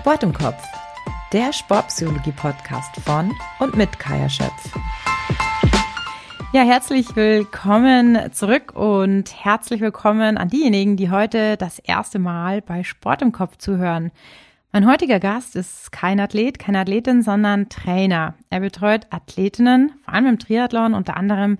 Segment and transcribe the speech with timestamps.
[0.00, 0.64] Sport im Kopf,
[1.30, 4.72] der Sportpsychologie-Podcast von und mit Kaya Schöpf.
[6.54, 12.82] Ja, herzlich willkommen zurück und herzlich willkommen an diejenigen, die heute das erste Mal bei
[12.82, 14.10] Sport im Kopf zuhören.
[14.72, 18.32] Mein heutiger Gast ist kein Athlet, keine Athletin, sondern Trainer.
[18.48, 21.58] Er betreut Athletinnen, vor allem im Triathlon, unter anderem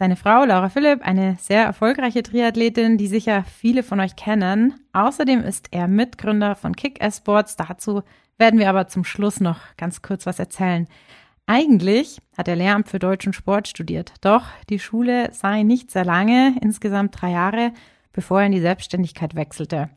[0.00, 4.80] seine Frau Laura Philipp, eine sehr erfolgreiche Triathletin, die sicher viele von euch kennen.
[4.94, 7.54] Außerdem ist er Mitgründer von Kick Sports.
[7.56, 8.02] Dazu
[8.38, 10.88] werden wir aber zum Schluss noch ganz kurz was erzählen.
[11.44, 16.54] Eigentlich hat er Lehramt für deutschen Sport studiert, doch die Schule sei nicht sehr lange,
[16.62, 17.72] insgesamt drei Jahre,
[18.14, 19.90] bevor er in die Selbstständigkeit wechselte.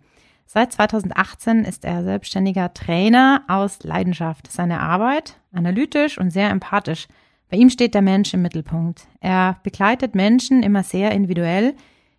[0.45, 4.51] Seit 2018 ist er selbstständiger Trainer aus Leidenschaft.
[4.51, 7.07] Seine Arbeit analytisch und sehr empathisch.
[7.53, 9.05] Bei ihm steht der Mensch im Mittelpunkt.
[9.19, 11.75] Er begleitet Menschen immer sehr individuell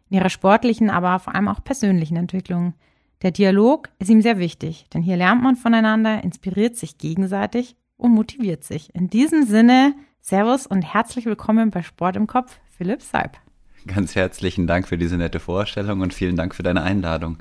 [0.09, 2.75] in ihrer sportlichen, aber vor allem auch persönlichen Entwicklung.
[3.23, 8.13] Der Dialog ist ihm sehr wichtig, denn hier lernt man voneinander, inspiriert sich gegenseitig und
[8.13, 8.95] motiviert sich.
[8.95, 13.37] In diesem Sinne, Servus und herzlich willkommen bei Sport im Kopf, Philipp Seib.
[13.89, 17.39] Ganz herzlichen Dank für diese nette Vorstellung und vielen Dank für deine Einladung.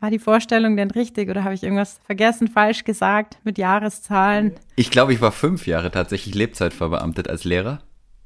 [0.00, 4.52] War die Vorstellung denn richtig oder habe ich irgendwas vergessen, falsch gesagt mit Jahreszahlen?
[4.74, 7.82] Ich glaube, ich war fünf Jahre tatsächlich Lebzeitverbeamtet als Lehrer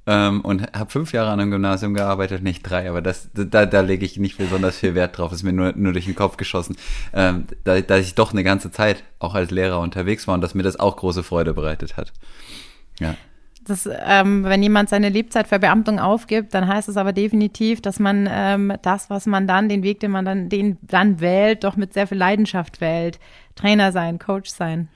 [0.07, 3.81] ähm, und habe fünf Jahre an einem Gymnasium gearbeitet, nicht drei, aber das, da, da
[3.81, 6.77] lege ich nicht besonders viel Wert drauf, ist mir nur, nur durch den Kopf geschossen,
[7.13, 10.55] ähm, da, dass ich doch eine ganze Zeit auch als Lehrer unterwegs war und dass
[10.55, 12.13] mir das auch große Freude bereitet hat.
[13.01, 13.17] Ja
[13.65, 18.73] das, ähm, wenn jemand seine Lebzeitverbeamtung aufgibt, dann heißt es aber definitiv, dass man ähm,
[18.83, 22.07] das, was man dann, den Weg, den man dann, den dann wählt, doch mit sehr
[22.07, 23.19] viel Leidenschaft wählt.
[23.55, 24.89] Trainer sein, Coach sein.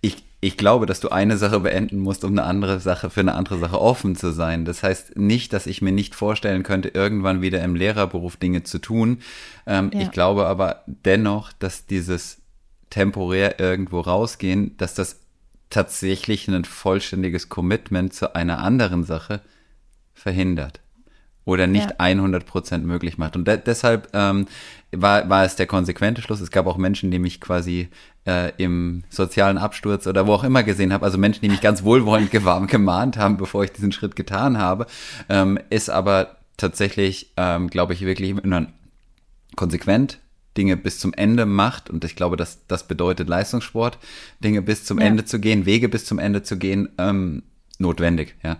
[0.00, 3.34] Ich, ich glaube, dass du eine Sache beenden musst, um eine andere Sache, für eine
[3.34, 4.64] andere Sache offen zu sein.
[4.64, 8.78] Das heißt nicht, dass ich mir nicht vorstellen könnte, irgendwann wieder im Lehrerberuf Dinge zu
[8.78, 9.18] tun.
[9.66, 10.00] Ähm, ja.
[10.00, 12.42] Ich glaube aber dennoch, dass dieses
[12.90, 15.20] temporär irgendwo rausgehen, dass das
[15.70, 19.40] tatsächlich ein vollständiges Commitment zu einer anderen Sache
[20.14, 20.80] verhindert
[21.46, 21.96] oder nicht ja.
[21.96, 23.36] 100% möglich macht.
[23.36, 24.46] Und de deshalb ähm,
[24.90, 26.40] war, war es der konsequente Schluss.
[26.40, 27.88] Es gab auch Menschen, die mich quasi
[28.26, 31.84] äh, im sozialen Absturz oder wo auch immer gesehen haben, also Menschen, die mich ganz
[31.84, 34.86] wohlwollend gemahnt haben, bevor ich diesen Schritt getan habe,
[35.28, 38.34] ähm, ist aber tatsächlich, ähm, glaube ich, wirklich
[39.54, 40.18] konsequent
[40.56, 43.98] Dinge bis zum Ende macht, und ich glaube, dass das bedeutet Leistungssport,
[44.42, 45.06] Dinge bis zum ja.
[45.06, 47.42] Ende zu gehen, Wege bis zum Ende zu gehen, ähm,
[47.78, 48.58] notwendig, ja.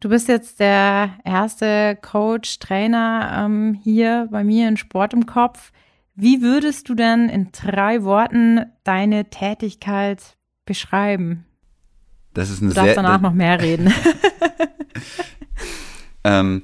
[0.00, 5.72] Du bist jetzt der erste Coach, Trainer ähm, hier bei mir in Sport im Kopf.
[6.14, 11.46] Wie würdest du denn in drei Worten deine Tätigkeit beschreiben?
[12.32, 13.92] Das ist eine du darfst sehr, danach noch mehr reden.
[16.24, 16.62] ähm,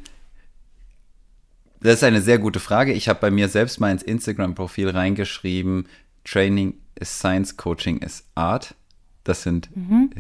[1.85, 2.95] das ist eine sehr gute Frage.
[2.95, 5.87] Ich habe bei mir selbst mal ins Instagram-Profil reingeschrieben,
[6.25, 8.75] Training is Science, Coaching is Art.
[9.23, 10.11] Das sind mhm.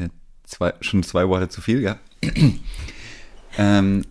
[0.42, 1.98] zwei, schon zwei Worte zu viel, ja.
[3.58, 4.04] ähm,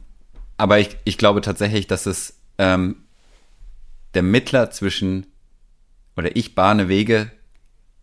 [0.58, 3.03] aber ich, ich glaube tatsächlich, dass es ähm,
[4.16, 5.28] der Mittler zwischen,
[6.18, 7.31] oder ich bahne Wege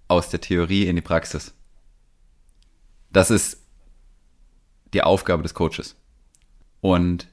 [0.06, 1.54] aus der Theorie in die Praxis.
[3.12, 3.64] Das ist
[4.94, 5.96] die Aufgabe des Coaches.
[6.80, 7.29] Und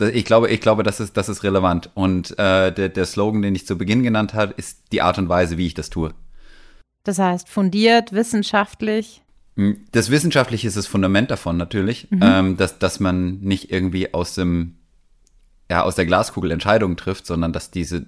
[0.00, 1.90] ich glaube, ich glaube, das ist, das ist relevant.
[1.94, 5.28] Und äh, der, der Slogan, den ich zu Beginn genannt habe, ist die Art und
[5.28, 6.12] Weise, wie ich das tue.
[7.04, 9.22] Das heißt, fundiert, wissenschaftlich.
[9.56, 12.20] Hm, das Wissenschaftliche ist das Fundament davon natürlich, mhm.
[12.22, 14.76] ähm, dass, dass man nicht irgendwie aus dem,
[15.70, 18.06] ja, aus der Glaskugel Entscheidungen trifft, sondern dass diese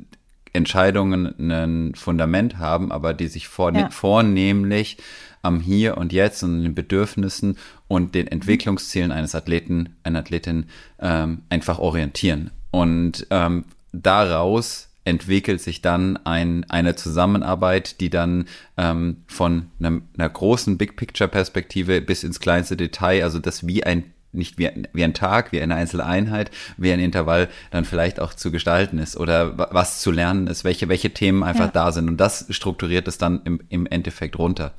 [0.52, 3.90] Entscheidungen ein Fundament haben, aber die sich vorne ja.
[3.90, 4.98] vornehmlich
[5.44, 7.56] am Hier und Jetzt und den Bedürfnissen
[7.88, 10.66] und den Entwicklungszielen eines Athleten, einer Athletin
[11.00, 12.50] ähm, einfach orientieren.
[12.70, 18.46] Und ähm, daraus entwickelt sich dann ein, eine Zusammenarbeit, die dann
[18.76, 23.84] ähm, von einer, einer großen Big Picture Perspektive bis ins kleinste Detail, also das wie
[23.84, 28.20] ein nicht wie, wie ein Tag, wie eine einzelne Einheit, wie ein Intervall dann vielleicht
[28.20, 31.70] auch zu gestalten ist oder was zu lernen ist, welche, welche Themen einfach ja.
[31.72, 32.08] da sind.
[32.08, 34.74] Und das strukturiert es dann im, im Endeffekt runter.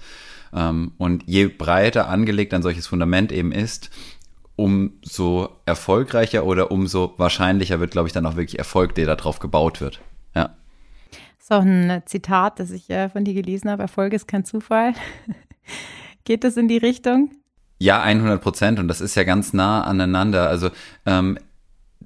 [0.56, 3.92] Ähm, und je breiter angelegt ein solches Fundament eben ist,
[4.56, 9.82] umso erfolgreicher oder umso wahrscheinlicher wird, glaube ich, dann auch wirklich Erfolg, der darauf gebaut
[9.82, 10.00] wird.
[10.34, 10.56] Ja.
[11.12, 13.84] Das ist auch ein Zitat, das ich äh, von dir gelesen habe.
[13.84, 14.94] Erfolg ist kein Zufall.
[16.24, 17.32] Geht das in die Richtung?
[17.78, 18.80] Ja, 100 Prozent.
[18.80, 20.50] Und das ist ja ganz nah aneinander.
[20.50, 20.72] Also
[21.06, 21.38] ähm,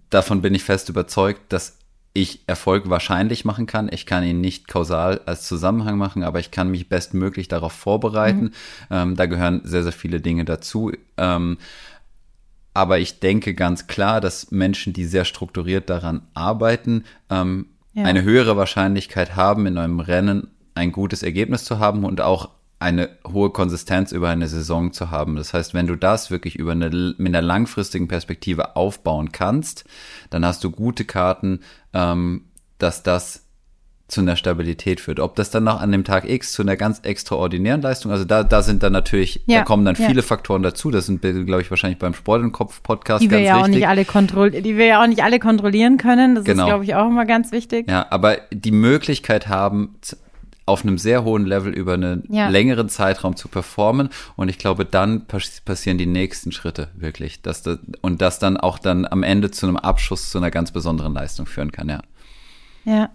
[0.09, 1.78] davon bin ich fest überzeugt, dass
[2.13, 3.89] ich Erfolg wahrscheinlich machen kann.
[3.91, 8.45] Ich kann ihn nicht kausal als Zusammenhang machen, aber ich kann mich bestmöglich darauf vorbereiten.
[8.45, 8.51] Mhm.
[8.89, 10.91] Ähm, da gehören sehr, sehr viele Dinge dazu.
[11.17, 11.57] Ähm,
[12.73, 18.05] aber ich denke ganz klar, dass Menschen, die sehr strukturiert daran arbeiten, ähm, ja.
[18.05, 23.09] eine höhere Wahrscheinlichkeit haben, in einem Rennen ein gutes Ergebnis zu haben und auch eine
[23.27, 25.35] hohe Konsistenz über eine Saison zu haben.
[25.35, 29.83] Das heißt, wenn du das wirklich über eine, mit einer langfristigen Perspektive aufbauen kannst,
[30.29, 31.59] dann hast du gute Karten,
[31.93, 32.45] ähm,
[32.77, 33.45] dass das
[34.07, 35.19] zu einer Stabilität führt.
[35.19, 38.43] Ob das dann noch an dem Tag X zu einer ganz extraordinären Leistung, also da,
[38.43, 40.07] da sind dann natürlich, ja, da kommen dann ja.
[40.07, 40.89] viele Faktoren dazu.
[40.89, 43.63] Das sind, glaube ich, wahrscheinlich beim Sport im Kopf Podcast die wir ja wichtig.
[43.63, 46.35] auch nicht alle kontrollieren, die wir ja auch nicht alle kontrollieren können.
[46.35, 46.63] Das genau.
[46.63, 47.89] ist, glaube ich, auch immer ganz wichtig.
[47.89, 49.95] Ja, aber die Möglichkeit haben,
[50.69, 52.47] auf einem sehr hohen Level über einen ja.
[52.49, 54.09] längeren Zeitraum zu performen.
[54.35, 55.25] Und ich glaube, dann
[55.65, 57.41] passieren die nächsten Schritte wirklich.
[57.41, 60.71] Dass das, und das dann auch dann am Ende zu einem Abschuss zu einer ganz
[60.71, 62.01] besonderen Leistung führen kann, ja.
[62.85, 63.09] Ja.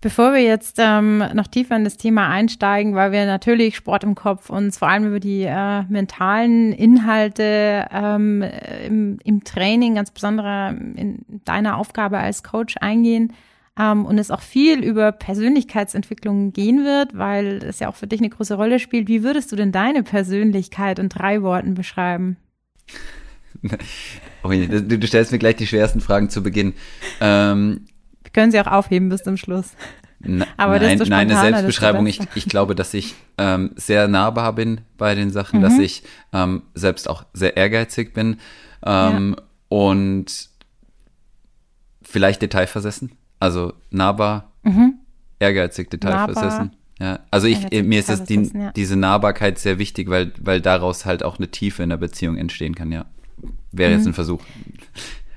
[0.00, 4.14] Bevor wir jetzt ähm, noch tiefer in das Thema einsteigen, weil wir natürlich Sport im
[4.14, 8.44] Kopf uns vor allem über die äh, mentalen Inhalte ähm,
[8.86, 13.32] im, im Training, ganz besonders in deiner Aufgabe als Coach eingehen
[13.78, 18.20] ähm, und es auch viel über Persönlichkeitsentwicklung gehen wird, weil es ja auch für dich
[18.20, 19.08] eine große Rolle spielt.
[19.08, 22.36] Wie würdest du denn deine Persönlichkeit in drei Worten beschreiben?
[24.42, 26.74] Okay, du, du stellst mir gleich die schwersten Fragen zu Beginn.
[27.18, 27.86] Ähm,
[28.34, 29.70] können sie auch aufheben bis zum Schluss.
[30.20, 32.06] Na, Aber nein, nein, eine Selbstbeschreibung.
[32.06, 35.62] Ich, ich glaube, dass ich ähm, sehr nahbar bin bei den Sachen, mhm.
[35.62, 36.02] dass ich
[36.34, 38.38] ähm, selbst auch sehr ehrgeizig bin
[38.84, 39.44] ähm, ja.
[39.68, 40.50] und
[42.02, 43.12] vielleicht detailversessen.
[43.44, 44.94] Also nahbar, mhm.
[45.38, 46.74] ehrgeizig, detailversessen.
[46.98, 48.72] Ja, also ich, mir ist es die, ja.
[48.72, 52.74] diese Nahbarkeit sehr wichtig, weil, weil daraus halt auch eine Tiefe in der Beziehung entstehen
[52.74, 53.04] kann, ja.
[53.70, 53.98] Wäre mhm.
[53.98, 54.40] jetzt ein Versuch.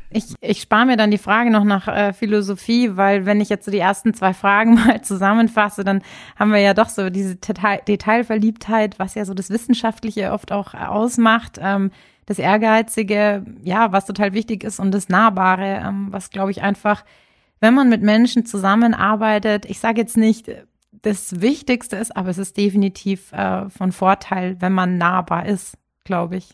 [0.09, 3.65] Ich, ich spare mir dann die Frage noch nach äh, Philosophie, weil wenn ich jetzt
[3.65, 6.01] so die ersten zwei Fragen mal zusammenfasse, dann
[6.37, 10.73] haben wir ja doch so diese Detail Detailverliebtheit, was ja so das Wissenschaftliche oft auch
[10.73, 11.91] ausmacht, ähm,
[12.25, 17.03] das Ehrgeizige, ja, was total wichtig ist und das Nahbare, ähm, was glaube ich einfach,
[17.59, 20.51] wenn man mit Menschen zusammenarbeitet, ich sage jetzt nicht,
[21.01, 26.37] das Wichtigste ist, aber es ist definitiv äh, von Vorteil, wenn man nahbar ist, glaube
[26.37, 26.49] ich.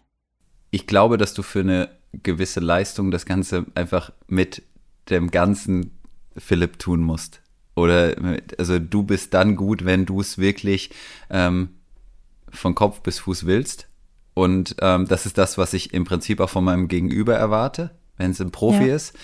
[0.71, 4.63] Ich glaube, dass du für eine gewisse Leistung das Ganze einfach mit
[5.09, 5.91] dem ganzen
[6.37, 7.41] Philipp tun musst.
[7.75, 8.15] Oder
[8.57, 10.91] also du bist dann gut, wenn du es wirklich
[11.29, 11.69] ähm,
[12.49, 13.87] von Kopf bis Fuß willst.
[14.35, 18.31] Und ähm, das ist das, was ich im Prinzip auch von meinem Gegenüber erwarte, wenn
[18.31, 18.95] es ein Profi ja.
[18.95, 19.17] ist.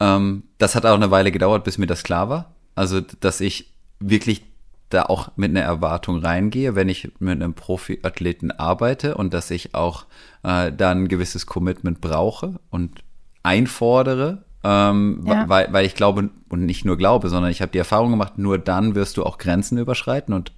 [0.00, 2.54] Ähm, das hat auch eine Weile gedauert, bis mir das klar war.
[2.74, 4.42] Also, dass ich wirklich
[4.88, 9.74] da auch mit einer Erwartung reingehe, wenn ich mit einem Profiathleten arbeite und dass ich
[9.74, 10.06] auch
[10.42, 13.02] äh, da ein gewisses Commitment brauche und
[13.42, 15.48] einfordere, ähm, ja.
[15.48, 18.58] weil, weil ich glaube und nicht nur glaube, sondern ich habe die Erfahrung gemacht, nur
[18.58, 20.52] dann wirst du auch Grenzen überschreiten und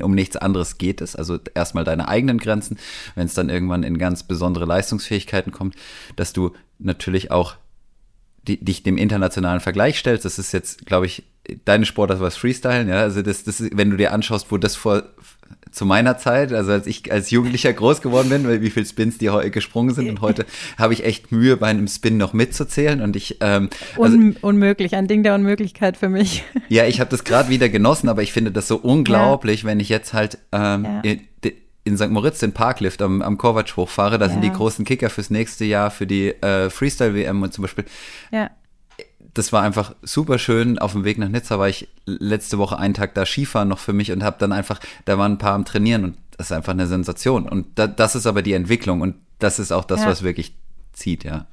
[0.00, 1.16] um nichts anderes geht es.
[1.16, 2.78] Also erstmal deine eigenen Grenzen,
[3.16, 5.74] wenn es dann irgendwann in ganz besondere Leistungsfähigkeiten kommt,
[6.16, 7.56] dass du natürlich auch
[8.48, 10.24] die, dich dem internationalen Vergleich stellst.
[10.24, 11.22] Das ist jetzt, glaube ich,
[11.64, 13.00] deine Sportart war Freestylen, ja.
[13.00, 15.04] Also das, das, wenn du dir anschaust, wo das vor
[15.70, 19.30] zu meiner Zeit, also als ich als Jugendlicher groß geworden bin, wie viele Spins die
[19.30, 20.46] heute gesprungen sind und heute
[20.78, 23.68] habe ich echt Mühe, bei einem Spin noch mitzuzählen und ich ähm,
[23.98, 26.42] also, Un unmöglich, ein Ding der Unmöglichkeit für mich.
[26.68, 29.68] Ja, ich habe das gerade wieder genossen, aber ich finde das so unglaublich, ja.
[29.68, 31.02] wenn ich jetzt halt ähm, ja.
[31.88, 32.10] In, St.
[32.10, 34.32] Moritz den Parklift am, am Kovac hochfahre, da ja.
[34.32, 37.84] sind die großen Kicker fürs nächste Jahr für die äh, Freestyle WM und zum Beispiel.
[38.30, 38.50] Ja
[39.38, 40.78] das war einfach super schön.
[40.78, 43.92] Auf dem Weg nach Nizza war ich letzte Woche einen Tag da Skifahren noch für
[43.92, 46.72] mich und habe dann einfach, da waren ein paar am Trainieren und das ist einfach
[46.72, 47.48] eine Sensation.
[47.48, 50.08] Und da, das ist aber die Entwicklung und das ist auch das, ja.
[50.08, 50.56] was wirklich
[50.92, 51.46] zieht, ja.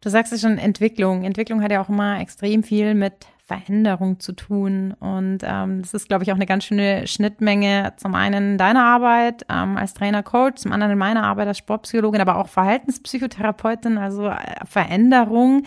[0.00, 1.24] Du sagst es schon, Entwicklung.
[1.24, 4.92] Entwicklung hat ja auch immer extrem viel mit Veränderung zu tun.
[5.00, 8.84] Und ähm, das ist, glaube ich, auch eine ganz schöne Schnittmenge zum einen in deiner
[8.84, 13.96] Arbeit ähm, als Trainer, Coach, zum anderen in meiner Arbeit als Sportpsychologin, aber auch Verhaltenspsychotherapeutin.
[13.96, 14.36] Also äh,
[14.66, 15.62] Veränderung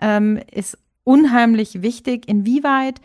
[0.00, 2.26] ähm, ist unheimlich wichtig.
[2.26, 3.02] Inwieweit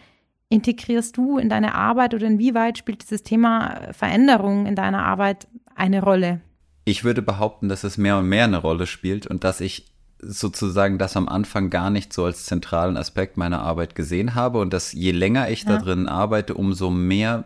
[0.48, 6.02] integrierst du in deine Arbeit oder inwieweit spielt dieses Thema Veränderung in deiner Arbeit eine
[6.02, 6.40] Rolle?
[6.86, 10.98] Ich würde behaupten, dass es mehr und mehr eine Rolle spielt und dass ich sozusagen
[10.98, 14.94] das am Anfang gar nicht so als zentralen Aspekt meiner Arbeit gesehen habe und dass
[14.94, 15.70] je länger ich ja.
[15.70, 17.46] da drin arbeite, umso mehr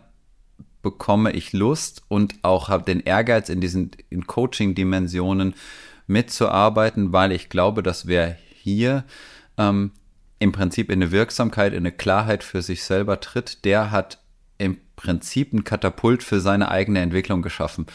[0.82, 5.54] bekomme ich Lust und auch habe den Ehrgeiz in diesen in Coaching-Dimensionen
[6.06, 9.04] mitzuarbeiten, weil ich glaube, dass wer hier
[9.58, 9.90] ähm,
[10.38, 14.18] im Prinzip in eine Wirksamkeit, in eine Klarheit für sich selber tritt, der hat
[14.58, 17.86] im Prinzip ein Katapult für seine eigene Entwicklung geschaffen.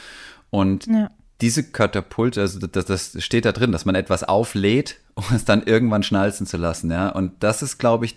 [0.50, 1.09] Und ja.
[1.41, 5.63] Diese Katapult, also das, das steht da drin, dass man etwas auflädt, um es dann
[5.63, 7.10] irgendwann schnalzen zu lassen, ja.
[7.10, 8.15] Und das ist, glaube ich,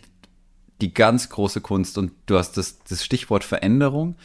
[0.81, 1.99] die ganz große Kunst.
[1.99, 4.17] Und du hast das, das Stichwort Veränderung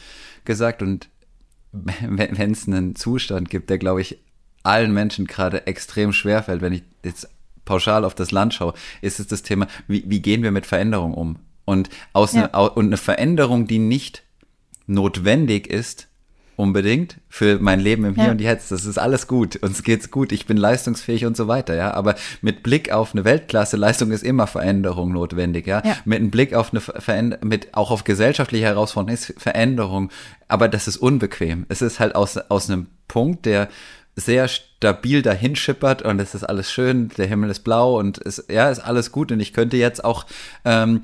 [0.46, 0.82] gesagt.
[0.82, 1.10] Und
[1.72, 4.20] wenn es einen Zustand gibt, der, glaube ich,
[4.64, 7.30] allen Menschen gerade extrem schwer fällt, wenn ich jetzt
[7.66, 11.14] pauschal auf das Land schaue, ist es das Thema, wie, wie gehen wir mit Veränderung
[11.14, 11.40] um?
[11.66, 12.50] Und, aus Ja.
[12.52, 14.24] ne, und eine Veränderung, die nicht
[14.88, 16.09] notwendig ist,
[16.60, 18.32] unbedingt für mein Leben im Hier Ja.
[18.32, 18.72] und Jetzt.
[18.72, 19.56] Das ist alles gut.
[19.58, 20.32] Uns geht's gut.
[20.34, 21.94] Ich bin leistungsfähig und so weiter, ja.
[21.94, 25.82] Aber mit Blick auf eine Weltklasse-Leistung ist immer Veränderung notwendig, ja.
[25.86, 25.96] Ja.
[26.06, 30.12] Mit einem Blick auf eine Veränderung, mit auch auf gesellschaftliche Herausforderungen ist Veränderung.
[30.50, 31.66] Aber das ist unbequem.
[31.70, 33.70] Es ist halt aus, aus einem Punkt, der
[34.16, 38.44] sehr stabil dahin schippert und es ist alles schön, der Himmel ist blau und es,
[38.50, 40.26] ja, ist alles gut und ich könnte jetzt auch
[40.66, 41.04] ähm,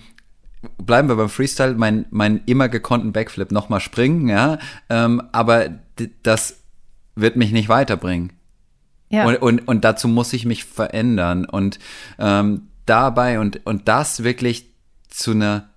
[0.78, 5.70] bleiben wir beim Freestyle, mein, mein immer gekonnten Backflip nochmal springen, ja, ähm, aber
[6.24, 6.62] das
[7.16, 8.34] wird mich nicht weiterbringen.
[9.10, 9.26] Ja.
[9.26, 11.46] Und, und, und dazu muss ich mich verändern.
[11.46, 11.80] Und
[12.20, 14.72] ähm, dabei und, und das wirklich
[15.08, 15.70] zu einer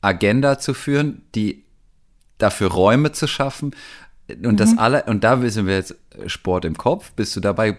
[0.00, 1.64] Agenda zu führen, die
[2.38, 3.74] dafür Räume zu schaffen.
[4.42, 5.94] Und das alle, und da wissen wir jetzt
[6.26, 7.78] Sport im Kopf, bist du dabei,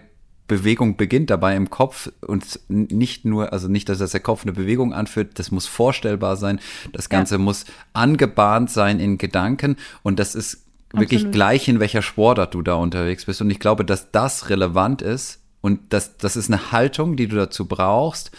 [0.52, 4.52] Bewegung beginnt dabei im Kopf und nicht nur, also nicht, dass das der Kopf eine
[4.52, 6.60] Bewegung anführt, das muss vorstellbar sein,
[6.92, 11.34] das Ganze muss angebahnt sein in Gedanken und das ist wirklich Absolut.
[11.34, 15.40] gleich, in welcher Sportart du da unterwegs bist und ich glaube, dass das relevant ist
[15.62, 18.30] und das, das ist eine Haltung, die du dazu brauchst,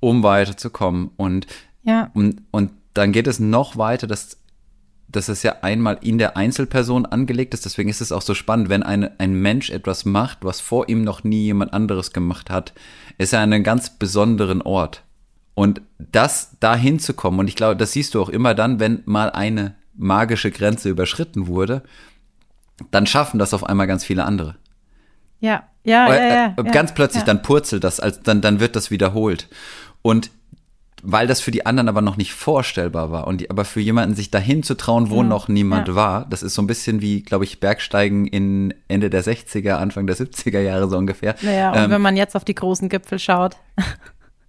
[0.00, 1.46] um weiterzukommen und
[1.84, 2.10] ja.
[2.14, 4.38] und, und dann geht es noch weiter, dass,
[5.12, 7.64] dass es ja einmal in der Einzelperson angelegt ist.
[7.64, 11.02] Deswegen ist es auch so spannend, wenn eine, ein Mensch etwas macht, was vor ihm
[11.02, 12.72] noch nie jemand anderes gemacht hat,
[13.18, 15.02] ist er an einem ganz besonderen Ort.
[15.54, 19.30] Und das da hinzukommen, und ich glaube, das siehst du auch immer dann, wenn mal
[19.30, 21.82] eine magische Grenze überschritten wurde,
[22.90, 24.56] dann schaffen das auf einmal ganz viele andere.
[25.40, 25.64] Ja.
[25.82, 26.62] Ja, ja, ja, äh, ja.
[26.72, 27.26] ganz plötzlich, ja.
[27.26, 29.48] dann purzelt das, als, dann, dann wird das wiederholt.
[30.02, 30.30] Und
[31.02, 34.14] weil das für die anderen aber noch nicht vorstellbar war und die, aber für jemanden
[34.14, 35.94] sich dahin zu trauen, wo Genau, noch niemand ja.
[35.94, 40.06] war, das ist so ein bisschen wie, glaube ich, Bergsteigen in Ende der 60er, Anfang
[40.06, 41.34] der 70er Jahre so ungefähr.
[41.42, 43.56] Naja, und Ähm, wenn man jetzt auf die großen Gipfel schaut,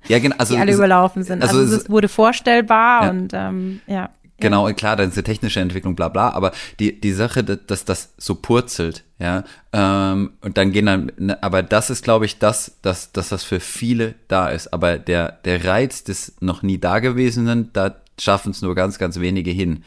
[0.08, 1.41] ja, genau, also die alle überlaufen sind.
[1.43, 3.10] also Also, es- es wurde vorstellbar Ja.
[3.10, 4.10] und ähm, ja.
[4.42, 7.60] Genau, und klar, dann ist eine technische Entwicklung, bla bla, aber die, die Sache, dass,
[7.66, 12.26] dass das so purzelt, ja, ähm, und dann gehen dann, ne, aber das ist, glaube
[12.26, 14.74] ich, das, dass, dass das für viele da ist.
[14.74, 19.52] Aber der, der Reiz des noch nie Dagewesenen, da schaffen es nur ganz, ganz wenige
[19.52, 19.84] hin.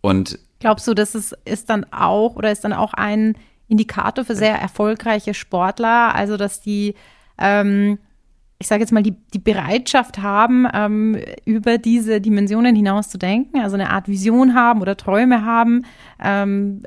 [0.00, 3.36] Und Glaubst du, das ist, ist dann auch oder ist dann auch ein
[3.68, 6.94] Indikator für sehr erfolgreiche Sportler, also dass die,
[7.38, 7.98] ähm,
[8.60, 13.60] ich sage jetzt mal, die, die Bereitschaft haben, ähm, über diese Dimensionen hinaus zu denken,
[13.60, 15.84] also eine Art Vision haben oder Träume haben,
[16.22, 16.82] ähm,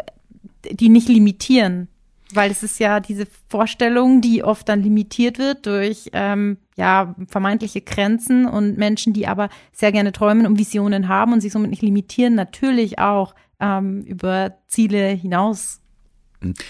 [0.69, 1.87] die nicht limitieren.
[2.33, 7.81] Weil es ist ja diese Vorstellung, die oft dann limitiert wird durch ähm, ja vermeintliche
[7.81, 11.81] Grenzen und Menschen, die aber sehr gerne träumen und Visionen haben und sich somit nicht
[11.81, 15.81] limitieren, natürlich auch ähm, über Ziele hinaus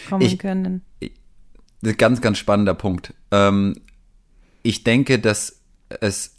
[0.10, 0.82] kommen Ich- können.
[1.84, 3.14] ein ganz, ganz spannender Punkt.
[3.32, 3.76] Ähm,
[4.64, 5.62] ich denke, dass
[6.02, 6.36] es,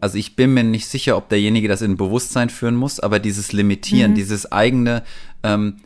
[0.00, 3.52] also ich bin mir nicht sicher, ob derjenige das in Bewusstsein führen muss, aber dieses
[3.52, 5.02] Limitieren, dieses eigene,
[5.42, 5.76] ähm,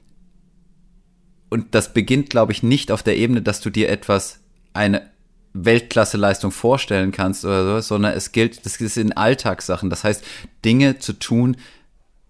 [1.50, 4.40] und das beginnt, glaube ich, nicht auf der Ebene, dass du dir etwas,
[4.72, 5.10] eine
[5.52, 9.88] Weltklasse-Leistung vorstellen kannst oder so, sondern es gilt, das ist in Alltagssachen.
[9.88, 10.24] Das heißt,
[10.64, 11.56] Dinge zu tun,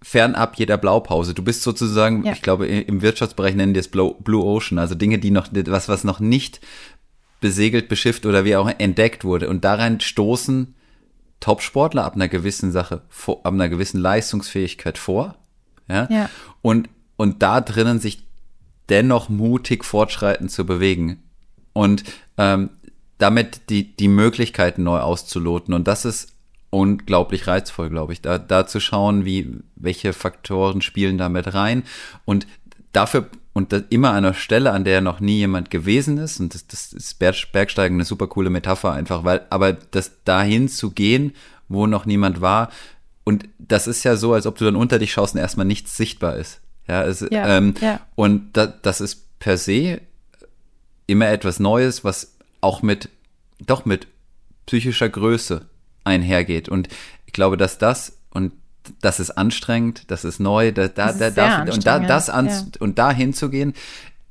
[0.03, 1.33] fernab jeder Blaupause.
[1.33, 2.33] Du bist sozusagen, Ja.
[2.35, 5.89] ich glaube, im Wirtschaftsbereich nennen die es Blue, Blue Ocean, also Dinge, die noch, was,
[5.89, 6.61] was noch nicht
[7.45, 9.51] besegelt, beschifft oder wie auch entdeckt wurde.
[9.51, 10.75] Und daran stoßen
[11.41, 15.37] Top-Sportler ab einer gewissen Sache, ab einer gewissen Leistungsfähigkeit vor.
[15.87, 16.09] Ja.
[16.11, 16.31] Ja.
[16.63, 18.27] Und, und da drinnen sich
[18.89, 21.23] dennoch mutig fortschreitend zu bewegen.
[21.75, 22.05] Und
[22.39, 22.71] ähm,
[23.19, 25.75] damit die, die Möglichkeiten neu auszuloten.
[25.75, 26.33] Und das ist
[26.71, 31.83] unglaublich reizvoll, glaube ich, da, da zu schauen, wie, welche Faktoren spielen da mit rein.
[32.25, 32.47] Und
[32.93, 36.55] dafür, und das immer an einer Stelle, an der noch nie jemand gewesen ist, und
[36.55, 40.91] das, das ist Berg- Bergsteigen eine super coole Metapher einfach, weil, aber das dahin zu
[40.91, 41.33] gehen,
[41.69, 42.71] wo noch niemand war,
[43.25, 45.97] und das ist ja so, als ob du dann unter dich schaust und erstmal nichts
[45.97, 46.61] sichtbar ist.
[46.87, 48.01] Ja, es, Ja, ähm, ja.
[48.15, 50.03] und da, das ist per se
[51.07, 53.09] immer etwas Neues, was auch mit,
[53.61, 54.07] doch mit
[54.67, 55.67] psychischer Größe
[56.05, 56.69] einhergeht.
[56.69, 56.89] Und
[57.25, 58.53] ich glaube, dass das, und
[59.01, 62.63] das ist anstrengend, das ist neu, da, da, da, da, und da, das an, ja.
[62.81, 63.75] und da hinzugehen,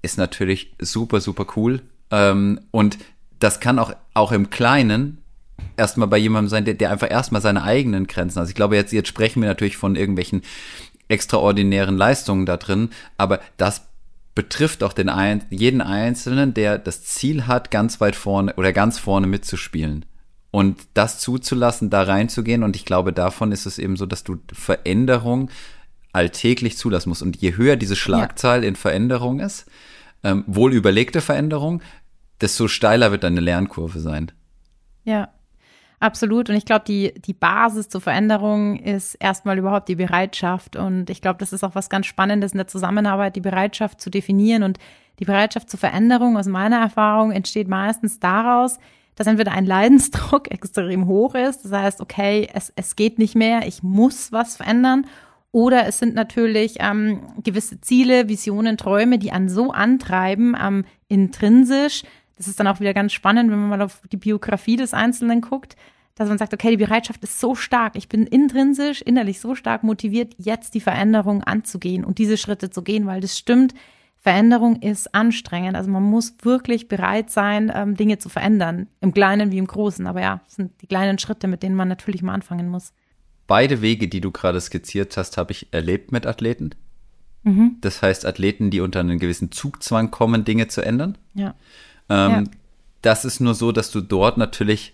[0.02, 1.82] ist natürlich super, super cool.
[2.12, 2.98] Ähm, und
[3.40, 5.24] das kann auch, auch im Kleinen
[5.78, 8.94] erstmal bei jemandem sein, der, der einfach erstmal seine eigenen Grenzen, also ich glaube, jetzt,
[8.94, 10.44] jetzt sprechen wir natürlich von irgendwelchen
[11.08, 13.88] extraordinären Leistungen da drin, aber das
[14.36, 15.12] betrifft auch den
[15.50, 20.06] jeden Einzelnen, der das Ziel hat, ganz weit vorne oder ganz vorne mitzuspielen.
[20.54, 22.62] Und das zuzulassen, da reinzugehen.
[22.62, 25.50] Und ich glaube, davon ist es eben so, dass du Veränderung
[26.12, 27.24] alltäglich zulassen musst.
[27.24, 29.66] Und je höher diese Schlagzahl in Veränderung ist,
[30.24, 31.82] ähm, wohl überlegte Veränderung,
[32.40, 34.32] desto steiler wird deine Lernkurve sein.
[35.06, 35.30] Ja.
[36.00, 36.52] absolut.
[36.52, 40.76] Und ich glaube, die, die Basis zur Veränderung ist erstmal überhaupt die Bereitschaft.
[40.76, 44.12] Und ich glaube, das ist auch was ganz Spannendes in der Zusammenarbeit, die Bereitschaft zu
[44.12, 44.62] definieren.
[44.62, 44.78] Und
[45.18, 48.78] die Bereitschaft zur Veränderung, aus meiner Erfahrung, entsteht meistens daraus,
[49.16, 51.66] dass entweder ein Leidensdruck extrem hoch ist.
[51.66, 55.06] Das heißt, okay, es, es geht nicht mehr, ich muss was verändern.
[55.52, 62.04] Oder es sind natürlich ähm, gewisse Ziele, Visionen, Träume, die an so antreiben, ähm, intrinsisch.
[62.38, 65.42] Das ist dann auch wieder ganz spannend, wenn man mal auf die Biografie des Einzelnen
[65.42, 65.76] guckt,
[66.16, 69.84] dass man sagt, okay, die Bereitschaft ist so stark, ich bin intrinsisch, innerlich so stark
[69.84, 73.76] motiviert, jetzt die Veränderung anzugehen und diese Schritte zu gehen, weil das stimmt,
[74.24, 75.76] Veränderung ist anstrengend.
[75.76, 80.08] Also man muss wirklich bereit sein, ähm, Dinge zu verändern, im Kleinen wie im Großen.
[80.08, 82.94] Aber ja, es sind die kleinen Schritte, mit denen man natürlich mal anfangen muss.
[83.48, 86.70] Beide Wege, die du gerade skizziert hast, habe ich erlebt mit Athleten.
[87.44, 87.76] Mhm.
[87.82, 91.18] Das heißt, Athleten, die unter einen gewissen Zugzwang kommen, Dinge zu ändern.
[91.34, 91.56] Ja.
[92.08, 92.44] Ähm, ja.
[93.02, 94.94] Das ist nur so, dass du dort natürlich,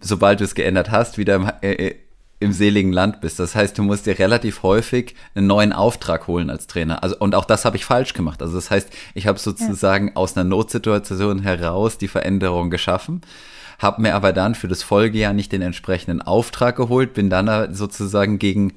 [0.00, 1.94] sobald du es geändert hast, wieder im, äh, äh
[2.40, 3.38] im seligen Land bist.
[3.38, 7.02] Das heißt, du musst dir relativ häufig einen neuen Auftrag holen als Trainer.
[7.02, 8.42] Also und auch das habe ich falsch gemacht.
[8.42, 10.16] Also das heißt, ich habe sozusagen ja.
[10.16, 13.22] aus einer Notsituation heraus die Veränderung geschaffen,
[13.78, 18.38] habe mir aber dann für das Folgejahr nicht den entsprechenden Auftrag geholt, bin dann sozusagen
[18.38, 18.74] gegen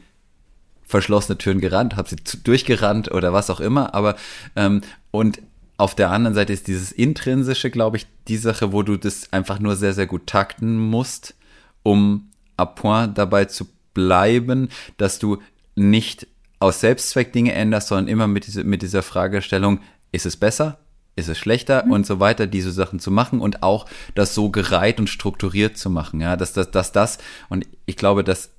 [0.84, 3.94] verschlossene Türen gerannt, habe sie durchgerannt oder was auch immer.
[3.94, 4.16] Aber
[4.56, 5.40] ähm, und
[5.78, 9.60] auf der anderen Seite ist dieses intrinsische, glaube ich, die Sache, wo du das einfach
[9.60, 11.36] nur sehr sehr gut takten musst,
[11.84, 12.31] um
[12.66, 15.38] point dabei zu bleiben, dass du
[15.76, 16.28] nicht
[16.60, 19.80] aus Selbstzweck Dinge änderst, sondern immer mit, diese, mit dieser Fragestellung,
[20.12, 20.80] ist es besser?
[21.16, 21.92] Ist es schlechter mhm.
[21.92, 25.90] und so weiter, diese Sachen zu machen und auch das so gereiht und strukturiert zu
[25.90, 27.18] machen, ja, dass das, dass das,
[27.50, 28.52] und ich glaube, dass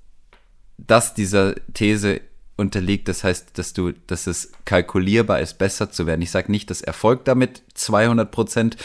[0.77, 2.21] das dieser These
[2.57, 6.23] unterliegt, das heißt, dass du, dass es kalkulierbar ist, besser zu werden.
[6.23, 8.77] Ich sage nicht, dass Erfolg damit 200 Prozent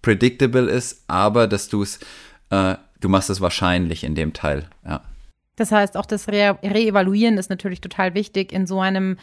[0.00, 1.98] predictable ist, aber dass du es
[2.50, 5.02] äh, du machst es wahrscheinlich in dem Teil, ja.
[5.56, 9.16] Das heißt, auch das Re Reevaluieren ist natürlich total wichtig in so einem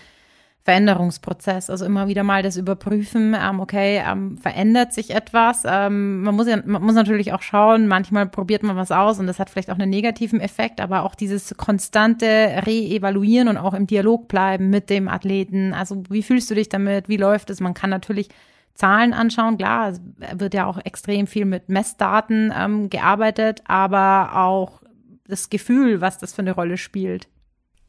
[0.65, 1.69] Veränderungsprozess.
[1.69, 5.61] Also immer wieder mal das Überprüfen, ähm, okay, ähm, verändert sich etwas.
[5.63, 9.27] Ähm, man, muss ja, man muss natürlich auch schauen, manchmal probiert man was aus und
[9.27, 12.25] das hat vielleicht auch einen negativen Effekt, aber auch dieses konstante
[12.65, 15.73] Reevaluieren und auch im Dialog bleiben mit dem Athleten.
[15.73, 17.09] Also wie fühlst du dich damit?
[17.09, 17.61] Wie läuft es?
[17.61, 18.29] Man kann natürlich
[18.75, 19.93] Zahlen anschauen, klar,
[20.33, 24.81] wird ja auch extrem viel mit Messdaten ähm, gearbeitet, aber auch
[25.27, 27.27] das Gefühl, was das für eine Rolle spielt.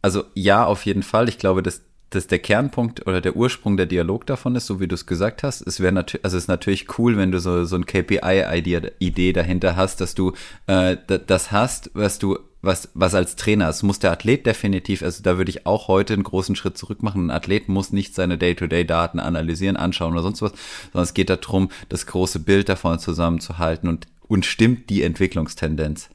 [0.01, 1.29] Also ja, auf jeden Fall.
[1.29, 4.87] Ich glaube, dass, dass der Kernpunkt oder der Ursprung der Dialog davon ist, so wie
[4.87, 5.66] du es gesagt hast.
[5.66, 9.75] Es wäre natürlich, also es ist natürlich cool, wenn du so, so ein KPI-Idee dahinter
[9.75, 10.33] hast, dass du
[10.68, 10.96] äh,
[11.27, 15.39] das hast, was du was, was als Trainer ist, muss der Athlet definitiv, also da
[15.39, 17.27] würde ich auch heute einen großen Schritt zurück machen.
[17.27, 20.53] Ein Athlet muss nicht seine Day-to-Day-Daten analysieren, anschauen oder sonst was,
[20.93, 26.11] sondern es geht darum, das große Bild davon zusammenzuhalten und, und stimmt die Entwicklungstendenz.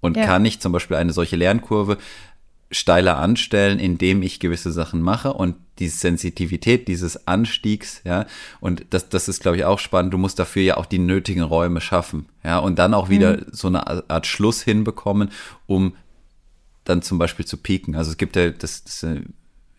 [0.00, 0.24] Und ja.
[0.24, 1.98] kann ich zum Beispiel eine solche Lernkurve
[2.70, 8.26] steiler anstellen, indem ich gewisse Sachen mache und die Sensitivität dieses Anstiegs, ja,
[8.60, 10.12] und das, das ist, glaube ich, auch spannend.
[10.12, 13.46] Du musst dafür ja auch die nötigen Räume schaffen, ja, und dann auch wieder mhm.
[13.52, 15.30] so eine Art Schluss hinbekommen,
[15.66, 15.94] um
[16.84, 17.94] dann zum Beispiel zu pieken.
[17.94, 19.22] Also es gibt ja das, das äh,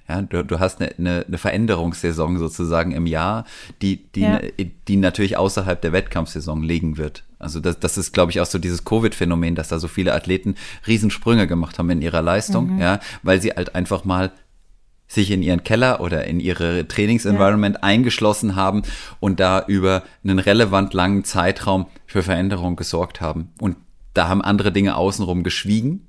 [0.08, 3.46] ja, du, du hast eine, eine, eine Veränderungssaison sozusagen im Jahr,
[3.82, 4.42] die, die, ja.
[4.88, 7.24] die natürlich außerhalb der Wettkampfsaison liegen wird.
[7.40, 10.56] Also das, das ist, glaube ich, auch so dieses Covid-Phänomen, dass da so viele Athleten
[10.86, 12.80] Riesensprünge gemacht haben in ihrer Leistung, mhm.
[12.80, 14.32] ja, weil sie halt einfach mal
[15.08, 17.84] sich in ihren Keller oder in ihre Trainingsenvironment ja.
[17.84, 18.84] eingeschlossen haben
[19.20, 23.50] und da über einen relevant langen Zeitraum für Veränderung gesorgt haben.
[23.60, 23.78] Und
[24.14, 26.09] da haben andere Dinge außenrum geschwiegen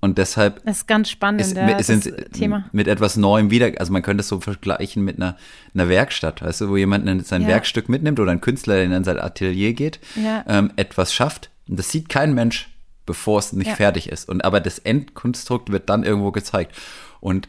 [0.00, 2.68] und deshalb das ist ganz spannend, ist, ja, sind Thema.
[2.72, 5.36] mit etwas Neuem wieder, also man könnte es so vergleichen mit einer,
[5.74, 7.48] einer Werkstatt, weißt du, wo jemand sein ja.
[7.48, 10.44] Werkstück mitnimmt oder ein Künstler, der in sein Atelier geht, ja.
[10.46, 11.50] ähm, etwas schafft.
[11.68, 12.68] Und das sieht kein Mensch,
[13.06, 14.28] bevor es nicht fertig ist.
[14.28, 16.76] Und aber das Endkonstrukt wird dann irgendwo gezeigt.
[17.20, 17.48] Und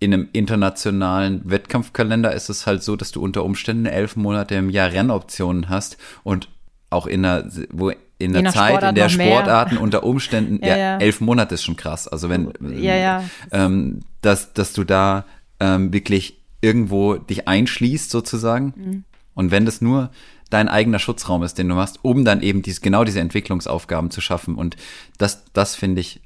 [0.00, 4.70] in einem internationalen Wettkampfkalender ist es halt so, dass du unter Umständen elf Monate im
[4.70, 6.48] Jahr Rennoptionen hast und
[6.90, 10.98] auch in einer, wo in der Zeit, Sportart in der Sportarten unter Umständen, ja, ja,
[10.98, 12.08] elf Monate ist schon krass.
[12.08, 13.24] Also wenn, ja, ja.
[13.52, 15.24] Ähm, dass, dass du da
[15.60, 18.74] ähm, wirklich irgendwo dich einschließt sozusagen.
[18.76, 19.04] Mhm.
[19.34, 20.10] Und wenn das nur
[20.50, 24.20] dein eigener Schutzraum ist, den du machst, um dann eben dies, genau diese Entwicklungsaufgaben zu
[24.20, 24.56] schaffen.
[24.56, 24.76] Und
[25.18, 26.20] das, das finde ich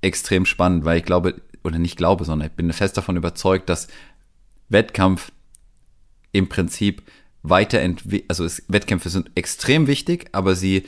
[0.00, 3.88] extrem spannend, weil ich glaube, oder nicht glaube, sondern ich bin fest davon überzeugt, dass
[4.68, 5.30] Wettkampf
[6.32, 7.02] im Prinzip
[7.42, 10.84] weiterentwickelt, also es, Wettkämpfe sind extrem wichtig, aber sie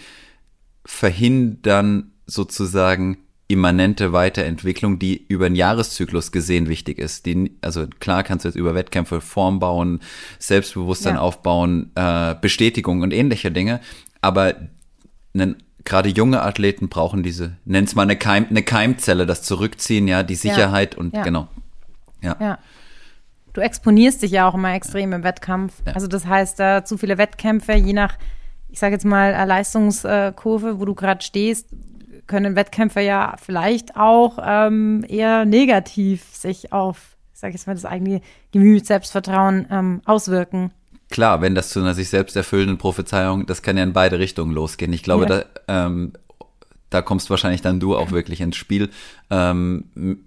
[0.84, 7.26] verhindern sozusagen immanente Weiterentwicklung, die über einen Jahreszyklus gesehen wichtig ist.
[7.26, 10.00] Die, also klar kannst du jetzt über Wettkämpfe Form bauen,
[10.38, 11.20] Selbstbewusstsein ja.
[11.20, 13.80] aufbauen, äh, Bestätigung und ähnliche Dinge,
[14.22, 14.54] aber
[15.34, 20.22] einen gerade junge Athleten brauchen diese, nenn's mal eine, Keim, eine Keimzelle, das Zurückziehen, ja,
[20.22, 21.22] die Sicherheit ja, und ja.
[21.22, 21.48] genau.
[22.22, 22.36] Ja.
[22.40, 22.58] ja.
[23.54, 25.74] Du exponierst dich ja auch immer extrem im Wettkampf.
[25.94, 28.18] Also das heißt, äh, zu viele Wettkämpfe, je nach,
[28.68, 31.68] ich sage jetzt mal, äh, Leistungskurve, wo du gerade stehst,
[32.26, 37.84] können Wettkämpfe ja vielleicht auch ähm, eher negativ sich auf, ich sage jetzt mal, das
[37.84, 40.72] eigene Gemüt, Selbstvertrauen ähm, auswirken.
[41.10, 44.52] Klar, wenn das zu einer sich selbst erfüllenden Prophezeiung, das kann ja in beide Richtungen
[44.52, 44.92] losgehen.
[44.92, 45.44] Ich glaube, ja.
[45.68, 46.14] da, ähm,
[46.90, 48.90] da kommst wahrscheinlich dann du auch wirklich ins Spiel,
[49.30, 50.26] ähm,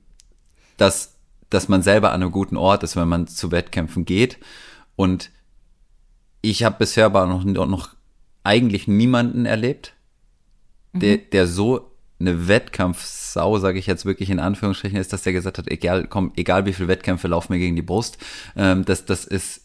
[0.77, 1.16] dass,
[1.49, 4.37] dass man selber an einem guten Ort ist, wenn man zu Wettkämpfen geht.
[4.95, 5.31] Und
[6.41, 7.89] ich habe bisher aber noch, noch
[8.43, 9.93] eigentlich niemanden erlebt,
[10.93, 11.21] der, mhm.
[11.31, 15.69] der so eine Wettkampfsau, sage ich jetzt wirklich in Anführungsstrichen, ist, dass der gesagt hat,
[15.69, 18.17] egal, komm, egal wie viele Wettkämpfe laufen mir gegen die Brust,
[18.55, 19.61] ähm, das, das ist,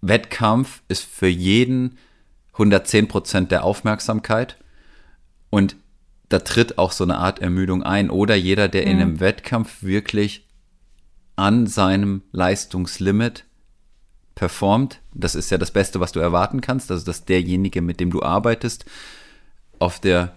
[0.00, 1.96] Wettkampf ist für jeden
[2.54, 4.56] 110 Prozent der Aufmerksamkeit
[5.50, 5.76] und
[6.28, 8.90] da tritt auch so eine Art Ermüdung ein oder jeder, der mhm.
[8.90, 10.43] in einem Wettkampf wirklich
[11.36, 13.44] an seinem Leistungslimit
[14.34, 18.10] performt, das ist ja das Beste, was du erwarten kannst, also dass derjenige, mit dem
[18.10, 18.84] du arbeitest,
[19.78, 20.34] auf der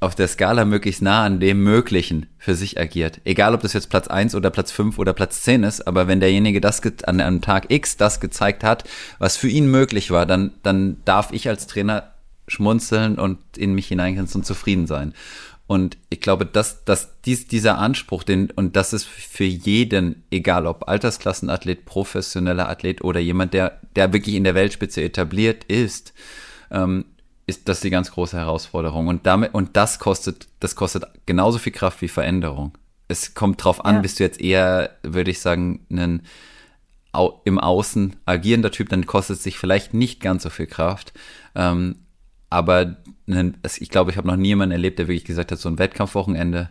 [0.00, 3.22] auf der Skala möglichst nah an dem Möglichen für sich agiert.
[3.24, 6.20] Egal, ob das jetzt Platz 1 oder Platz 5 oder Platz 10 ist, aber wenn
[6.20, 8.84] derjenige das an einem Tag X das gezeigt hat,
[9.18, 12.12] was für ihn möglich war, dann, dann darf ich als Trainer
[12.46, 15.14] schmunzeln und in mich hineingrenzen und zufrieden sein.
[15.66, 20.66] Und ich glaube, dass, dass dies, dieser Anspruch, den, und das ist für jeden, egal
[20.66, 26.12] ob Altersklassenathlet, professioneller Athlet oder jemand, der, der wirklich in der Weltspitze etabliert ist,
[26.70, 27.06] ähm,
[27.46, 29.08] ist das die ganz große Herausforderung.
[29.08, 32.76] Und damit, und das kostet, das kostet genauso viel Kraft wie Veränderung.
[33.08, 34.00] Es kommt drauf an, ja.
[34.00, 36.22] bist du jetzt eher, würde ich sagen, ein
[37.44, 41.12] im Außen agierender Typ, dann kostet es sich vielleicht nicht ganz so viel Kraft.
[41.54, 41.96] Ähm,
[42.54, 42.96] aber
[43.80, 46.70] ich glaube, ich habe noch niemanden erlebt, der wirklich gesagt hat, so ein Wettkampfwochenende,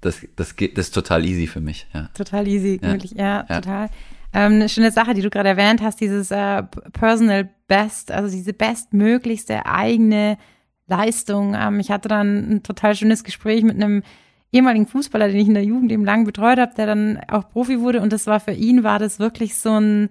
[0.00, 1.86] das, das, geht, das ist total easy für mich.
[1.92, 2.08] Ja.
[2.14, 2.92] Total easy, ja.
[2.92, 3.90] Wirklich, ja, ja, total.
[4.32, 8.54] Ähm, eine schöne Sache, die du gerade erwähnt hast, dieses äh, Personal Best, also diese
[8.54, 10.38] bestmöglichste eigene
[10.86, 11.54] Leistung.
[11.54, 14.02] Ähm, ich hatte dann ein total schönes Gespräch mit einem
[14.52, 17.80] ehemaligen Fußballer, den ich in der Jugend eben lang betreut habe, der dann auch Profi
[17.80, 20.08] wurde und das war für ihn, war das wirklich so ein,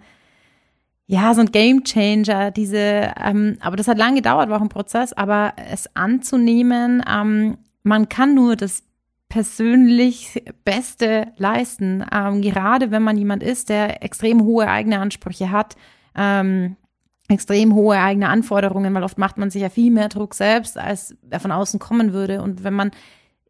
[1.07, 4.69] ja, so ein Game Changer, diese, ähm, aber das hat lange gedauert, war auch ein
[4.69, 8.83] Prozess, aber es anzunehmen, ähm, man kann nur das
[9.29, 12.03] persönlich Beste leisten.
[12.11, 15.75] Ähm, gerade wenn man jemand ist, der extrem hohe eigene Ansprüche hat,
[16.15, 16.75] ähm,
[17.27, 21.15] extrem hohe eigene Anforderungen, weil oft macht man sich ja viel mehr Druck selbst, als
[21.29, 22.41] er von außen kommen würde.
[22.41, 22.91] Und wenn man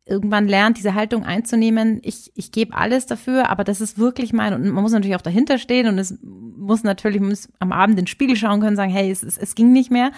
[0.06, 4.54] irgendwann lernt, diese Haltung einzunehmen, ich, ich gebe alles dafür, aber das ist wirklich mein.
[4.54, 6.18] Und man muss natürlich auch dahinter stehen und es
[6.65, 9.56] muss natürlich, muss am Abend in den Spiegel schauen können, sagen, hey, es, es, es
[9.56, 10.12] ging nicht mehr.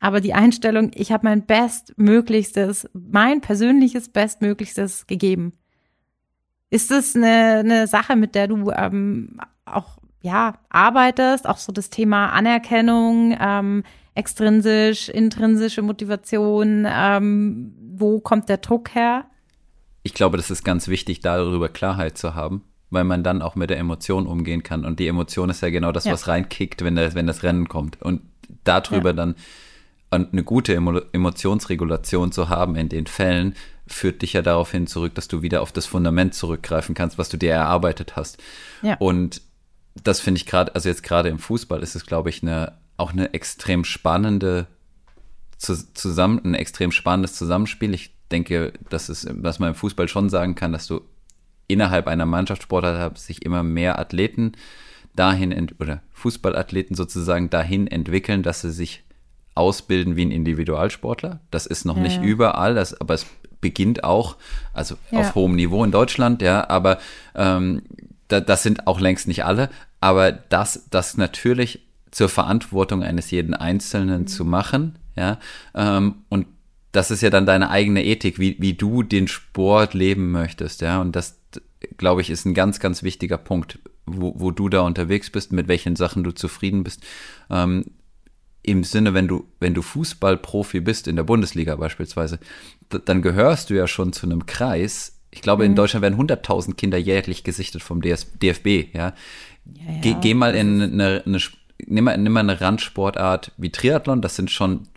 [0.00, 5.52] Aber die Einstellung, ich habe mein Bestmöglichstes, mein persönliches Bestmöglichstes gegeben.
[6.70, 11.46] Ist das eine, eine Sache, mit der du ähm, auch ja arbeitest?
[11.46, 13.82] Auch so das Thema Anerkennung, ähm,
[14.14, 16.86] extrinsisch, intrinsische Motivation.
[16.88, 19.26] Ähm, wo kommt der Druck her?
[20.02, 23.70] Ich glaube, das ist ganz wichtig, darüber Klarheit zu haben weil man dann auch mit
[23.70, 24.84] der Emotion umgehen kann.
[24.84, 26.12] Und die Emotion ist ja genau das, ja.
[26.12, 28.00] was reinkickt, wenn das, wenn das Rennen kommt.
[28.02, 28.22] Und
[28.64, 29.14] darüber ja.
[29.14, 29.34] dann
[30.12, 33.54] und eine gute Emotionsregulation zu haben in den Fällen,
[33.86, 37.28] führt dich ja darauf hin zurück, dass du wieder auf das Fundament zurückgreifen kannst, was
[37.28, 38.38] du dir erarbeitet hast.
[38.82, 38.96] Ja.
[38.96, 39.40] Und
[40.02, 43.12] das finde ich gerade, also jetzt gerade im Fußball ist es, glaube ich, eine, auch
[43.12, 44.66] eine extrem spannende
[45.58, 47.92] zusammen, ein extrem spannendes Zusammenspiel.
[47.92, 51.02] Ich denke, das ist, was man im Fußball schon sagen kann, dass du
[51.72, 54.52] innerhalb einer Mannschaftssportart sich immer mehr Athleten
[55.14, 59.02] dahin oder Fußballathleten sozusagen dahin entwickeln, dass sie sich
[59.54, 61.40] ausbilden wie ein Individualsportler.
[61.50, 62.22] Das ist noch ja, nicht ja.
[62.22, 63.26] überall, das, aber es
[63.60, 64.36] beginnt auch,
[64.72, 65.20] also ja.
[65.20, 66.98] auf hohem Niveau in Deutschland, ja, aber
[67.34, 67.82] ähm,
[68.28, 69.68] da, das sind auch längst nicht alle,
[70.00, 71.80] aber das, das natürlich
[72.10, 74.26] zur Verantwortung eines jeden Einzelnen mhm.
[74.26, 75.38] zu machen, ja,
[75.74, 76.46] ähm, und
[76.92, 81.00] das ist ja dann deine eigene Ethik, wie, wie du den Sport leben möchtest, ja,
[81.00, 81.38] und das,
[81.96, 85.68] glaube ich, ist ein ganz, ganz wichtiger Punkt, wo, wo du da unterwegs bist, mit
[85.68, 87.02] welchen Sachen du zufrieden bist.
[87.48, 87.84] Ähm,
[88.62, 92.38] im Sinne, wenn du, wenn du Fußballprofi bist, in der Bundesliga beispielsweise,
[92.88, 95.18] dann gehörst du ja schon zu einem Kreis.
[95.30, 95.70] Ich glaube, mhm.
[95.70, 98.92] in Deutschland werden 100.000 Kinder jährlich gesichtet vom DS, DFB, ja.
[98.92, 99.14] ja,
[99.92, 101.38] ja geh, geh, mal in eine, eine
[101.86, 104.88] nimm, mal, nimm mal eine Randsportart wie Triathlon, das sind schon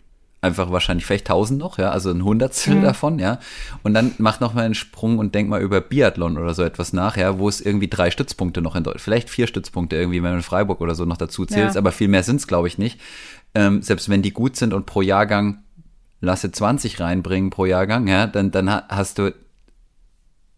[0.44, 2.82] einfach wahrscheinlich vielleicht 1000 noch, ja, also ein Hundertstel mhm.
[2.82, 3.40] davon, ja.
[3.82, 6.92] Und dann mach noch mal einen Sprung und denk mal über Biathlon oder so etwas
[6.92, 10.36] nach, ja, wo es irgendwie drei Stützpunkte noch in Deutschland, vielleicht vier Stützpunkte irgendwie, wenn
[10.36, 11.80] du Freiburg oder so noch dazu zählst, ja.
[11.80, 13.00] aber viel mehr sind es, glaube ich, nicht
[13.54, 15.62] ähm, selbst wenn die gut sind und pro Jahrgang
[16.20, 19.34] lasse 20 reinbringen pro Jahrgang, ja, dann, dann hast du,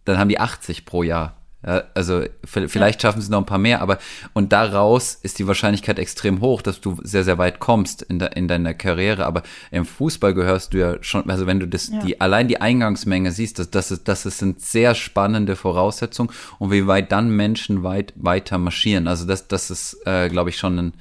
[0.04, 1.35] dann haben die 80 pro Jahr.
[1.66, 3.98] Ja, also vielleicht schaffen sie noch ein paar mehr, aber
[4.34, 8.30] und daraus ist die Wahrscheinlichkeit extrem hoch, dass du sehr, sehr weit kommst in, de,
[8.36, 9.26] in deiner Karriere.
[9.26, 11.98] Aber im Fußball gehörst du ja schon, also wenn du das, ja.
[11.98, 16.86] die, allein die Eingangsmenge siehst, das, das, ist, das sind sehr spannende Voraussetzungen und wie
[16.86, 19.08] weit dann Menschen weit weiter marschieren.
[19.08, 20.92] Also das, das ist, äh, glaube ich, schon ein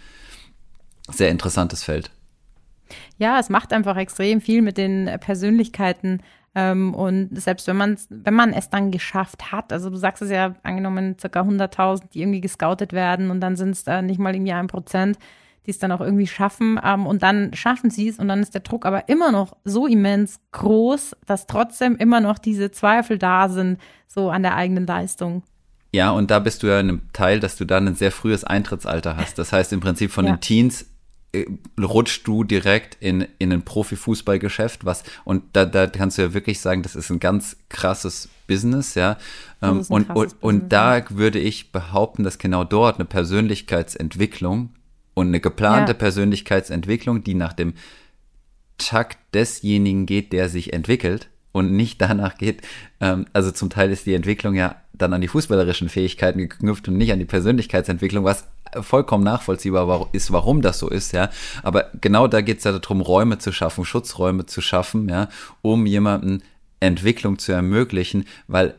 [1.12, 2.10] sehr interessantes Feld.
[3.20, 6.22] Ja, es macht einfach extrem viel mit den Persönlichkeiten
[6.56, 10.56] und selbst wenn man wenn man es dann geschafft hat, also du sagst es ja,
[10.64, 14.54] angenommen circa 100.000, die irgendwie gescoutet werden und dann sind es äh, nicht mal irgendwie
[14.54, 15.18] ein Prozent,
[15.66, 18.54] die es dann auch irgendwie schaffen ähm, und dann schaffen sie es und dann ist
[18.54, 23.50] der Druck aber immer noch so immens groß, dass trotzdem immer noch diese Zweifel da
[23.50, 25.44] sind, so an der eigenen Leistung.
[25.92, 28.44] Ja, und da bist du ja in einem Teil, dass du dann ein sehr frühes
[28.44, 29.38] Eintrittsalter hast.
[29.40, 30.34] Das heißt im Prinzip von ja.
[30.34, 30.86] den Teens
[31.36, 31.46] äh,
[31.82, 36.60] rutschst du direkt in, in ein Profifußballgeschäft, was, und da, da kannst du ja wirklich
[36.60, 39.18] sagen, das ist ein ganz krasses Business, ja.
[39.62, 44.70] Ähm, und, und, und da würde ich behaupten, dass genau dort eine Persönlichkeitsentwicklung
[45.14, 45.98] und eine geplante ja.
[45.98, 47.74] Persönlichkeitsentwicklung, die nach dem
[48.78, 52.62] Takt desjenigen geht, der sich entwickelt und nicht danach geht,
[53.00, 56.98] ähm, also zum Teil ist die Entwicklung ja dann an die fußballerischen Fähigkeiten geknüpft und
[56.98, 58.48] nicht an die Persönlichkeitsentwicklung, was
[58.82, 61.30] vollkommen nachvollziehbar ist, warum das so ist, ja.
[61.64, 65.30] Aber genau da geht es ja darum, Räume zu schaffen, Schutzräume zu schaffen, ja,
[65.62, 66.44] um jemanden
[66.80, 68.76] Entwicklung zu ermöglichen, weil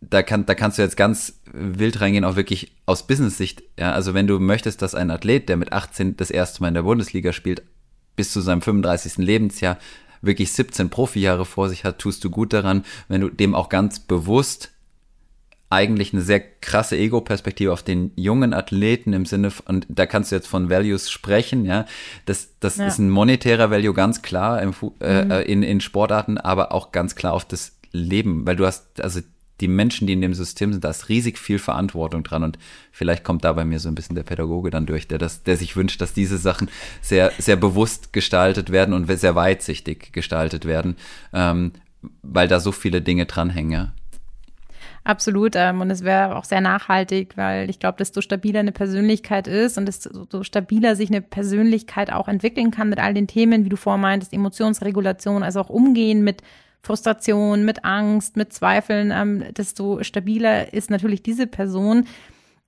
[0.00, 3.62] da, kann, da kannst du jetzt ganz wild reingehen, auch wirklich aus Business-Sicht.
[3.78, 6.74] Ja, also wenn du möchtest, dass ein Athlet, der mit 18 das erste Mal in
[6.74, 7.62] der Bundesliga spielt,
[8.16, 9.18] bis zu seinem 35.
[9.18, 9.78] Lebensjahr
[10.22, 14.00] wirklich 17 Profijahre vor sich hat, tust du gut daran, wenn du dem auch ganz
[14.00, 14.72] bewusst
[15.70, 20.32] eigentlich eine sehr krasse Ego-Perspektive auf den jungen Athleten im Sinne von, und da kannst
[20.32, 21.86] du jetzt von Values sprechen, ja.
[22.26, 22.86] Das, das ja.
[22.86, 25.30] ist ein monetärer Value ganz klar im, äh, mhm.
[25.46, 29.20] in, in Sportarten, aber auch ganz klar auf das Leben, weil du hast, also
[29.60, 32.58] die Menschen, die in dem System sind, da ist riesig viel Verantwortung dran und
[32.90, 35.56] vielleicht kommt da bei mir so ein bisschen der Pädagoge dann durch, der das, der
[35.56, 36.68] sich wünscht, dass diese Sachen
[37.00, 40.96] sehr, sehr bewusst gestaltet werden und sehr weitsichtig gestaltet werden,
[41.32, 41.72] ähm,
[42.22, 43.92] weil da so viele Dinge dranhängen.
[45.10, 45.56] Absolut.
[45.56, 49.76] Ähm, und es wäre auch sehr nachhaltig, weil ich glaube, desto stabiler eine Persönlichkeit ist
[49.76, 53.76] und desto stabiler sich eine Persönlichkeit auch entwickeln kann mit all den Themen, wie du
[53.76, 56.42] vormeintest, Emotionsregulation, also auch Umgehen mit
[56.80, 62.06] Frustration, mit Angst, mit Zweifeln, ähm, desto stabiler ist natürlich diese Person.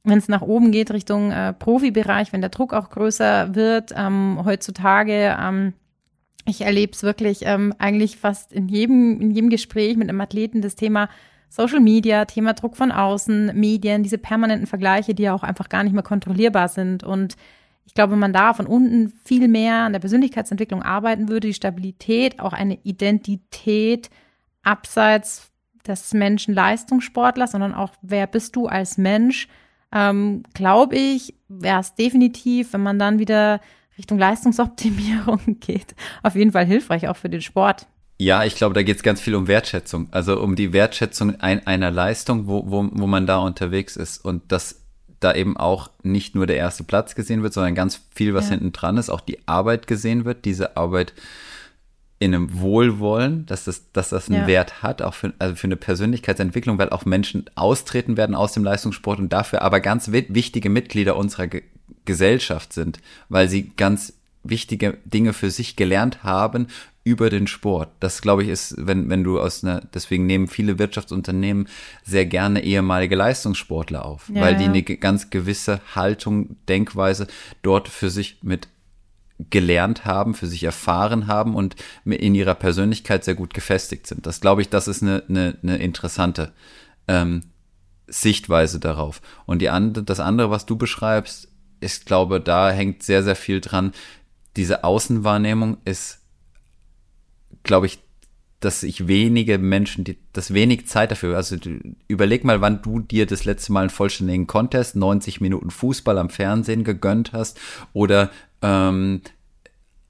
[0.03, 4.41] Wenn es nach oben geht Richtung äh, Profibereich, wenn der Druck auch größer wird, ähm,
[4.45, 5.75] heutzutage, ähm,
[6.45, 10.61] ich erlebe es wirklich ähm, eigentlich fast in jedem, in jedem Gespräch mit einem Athleten
[10.61, 11.09] das Thema
[11.53, 15.85] Social Media, Thema Druck von außen, Medien, diese permanenten Vergleiche, die ja auch einfach gar
[15.85, 17.05] nicht mehr kontrollierbar sind.
[17.05, 17.37] Und
[17.85, 21.55] ich glaube, wenn man da von unten viel mehr an der Persönlichkeitsentwicklung arbeiten würde, die
[21.55, 24.09] Stabilität, auch eine Identität
[24.63, 25.51] abseits
[25.87, 29.47] des Menschen Leistungssportlers, sondern auch, wer bist du als Mensch,
[29.93, 33.61] ähm, glaube ich, wäre es definitiv, wenn man dann wieder
[33.99, 37.89] Richtung Leistungsoptimierung geht, auf jeden Fall hilfreich auch für den Sport.
[38.23, 40.07] Ja, ich glaube, da geht es ganz viel um Wertschätzung.
[40.13, 44.25] Also um die Wertschätzung ein, einer Leistung, wo, wo, wo man da unterwegs ist.
[44.25, 44.81] Und dass
[45.19, 48.53] da eben auch nicht nur der erste Platz gesehen wird, sondern ganz viel, was ja.
[48.53, 51.15] hinten dran ist, auch die Arbeit gesehen wird, diese Arbeit
[52.21, 54.47] in einem Wohlwollen, dass das, dass das einen ja.
[54.47, 58.63] Wert hat, auch für, also für eine Persönlichkeitsentwicklung, weil auch Menschen austreten werden aus dem
[58.63, 61.65] Leistungssport und dafür aber ganz wichtige Mitglieder unserer Ge
[62.05, 66.67] Gesellschaft sind, weil sie ganz wichtige Dinge für sich gelernt haben
[67.05, 67.91] über den Sport.
[68.01, 71.69] Das glaube ich ist, wenn, wenn du aus einer, deswegen nehmen viele Wirtschaftsunternehmen
[72.05, 77.27] sehr gerne ehemalige Leistungssportler auf, ja, weil die eine ganz gewisse Haltung, Denkweise
[77.63, 78.69] dort für sich mit
[79.51, 84.27] gelernt haben, für sich erfahren haben und in ihrer Persönlichkeit sehr gut gefestigt sind.
[84.27, 86.53] Das glaube ich, das ist eine, eine, eine interessante
[87.09, 87.43] ähm,
[88.07, 89.21] Sichtweise darauf.
[89.47, 91.49] Und die andere, das andere, was du beschreibst,
[91.81, 93.93] ich glaube, da hängt sehr, sehr viel dran.
[94.57, 96.22] Diese Außenwahrnehmung ist
[97.63, 97.99] glaube ich,
[98.61, 101.57] dass sich wenige Menschen, die, das wenig Zeit dafür, also
[102.07, 106.31] überleg mal, wann du dir das letzte Mal einen vollständigen Contest, 90 Minuten Fußball am
[106.31, 107.59] Fernsehen gegönnt hast
[107.93, 108.31] oder
[108.63, 109.21] ähm,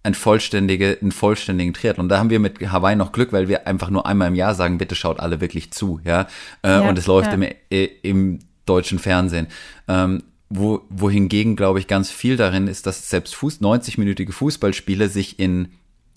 [0.03, 2.09] ein vollständige, einen vollständigen Triathlon.
[2.09, 4.79] Da haben wir mit Hawaii noch Glück, weil wir einfach nur einmal im Jahr sagen,
[4.79, 6.23] bitte schaut alle wirklich zu, ja.
[6.63, 7.35] Äh, ja und es läuft ja.
[7.35, 9.47] im, äh, im deutschen Fernsehen.
[9.89, 15.39] Ähm, wo, wohingegen, glaube ich, ganz viel darin ist, dass selbst Fuß, 90-minütige Fußballspiele sich
[15.39, 15.69] in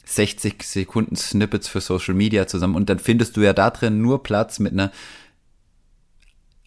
[0.06, 4.24] 60 Sekunden Snippets für Social Media zusammen und dann findest du ja da drin nur
[4.24, 4.92] Platz mit einer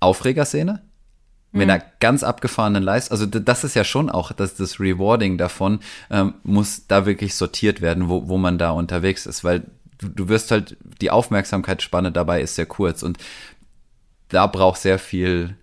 [0.01, 0.83] Aufregerszene,
[1.53, 5.81] mit einer ganz abgefahrenen Leistung, also das ist ja schon auch, dass das Rewarding davon
[6.11, 9.65] ähm, muss da wirklich sortiert werden, wo, wo man da unterwegs ist, weil
[9.99, 13.19] du, du wirst halt, die Aufmerksamkeitsspanne dabei ist sehr kurz und
[14.29, 15.57] da braucht sehr viel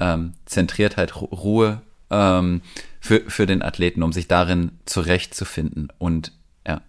[0.00, 2.62] ähm, Zentriertheit, Ruhe ähm,
[3.00, 6.32] für, für den Athleten, um sich darin zurechtzufinden und
[6.66, 6.82] ja.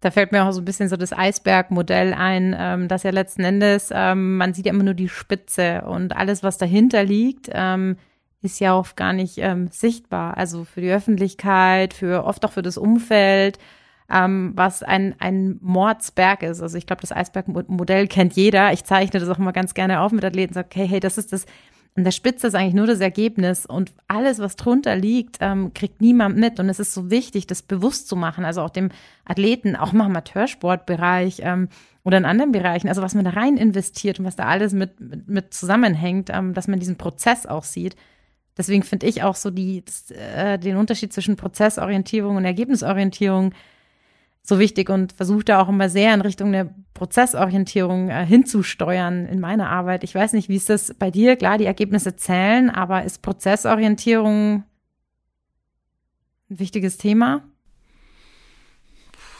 [0.00, 3.42] Da fällt mir auch so ein bisschen so das Eisbergmodell ein, ähm, dass ja letzten
[3.42, 7.96] Endes, ähm, man sieht ja immer nur die Spitze und alles, was dahinter liegt, ähm,
[8.40, 10.36] ist ja auch gar nicht ähm, sichtbar.
[10.36, 13.58] Also für die Öffentlichkeit, für oft auch für das Umfeld,
[14.10, 16.62] ähm, was ein, ein Mordsberg ist.
[16.62, 18.72] Also ich glaube, das Eisbergmodell kennt jeder.
[18.72, 21.32] Ich zeichne das auch immer ganz gerne auf mit Athleten, sage, okay, hey, das ist
[21.32, 21.46] das
[21.94, 26.00] an der Spitze ist eigentlich nur das Ergebnis und alles, was drunter liegt, ähm, kriegt
[26.00, 26.60] niemand mit.
[26.60, 28.44] Und es ist so wichtig, das bewusst zu machen.
[28.44, 28.90] Also auch dem
[29.24, 31.68] Athleten, auch im Amateursportbereich ähm,
[32.04, 35.00] oder in anderen Bereichen, also was man da rein investiert und was da alles mit,
[35.00, 37.96] mit, mit zusammenhängt, ähm, dass man diesen Prozess auch sieht.
[38.56, 43.52] Deswegen finde ich auch so die, äh, den Unterschied zwischen Prozessorientierung und Ergebnisorientierung
[44.42, 49.40] so wichtig und versuche da auch immer sehr in Richtung der Prozessorientierung äh, hinzusteuern in
[49.40, 50.04] meiner Arbeit.
[50.04, 51.36] Ich weiß nicht, wie ist das bei dir?
[51.36, 54.64] Klar, die Ergebnisse zählen, aber ist Prozessorientierung
[56.50, 57.42] ein wichtiges Thema?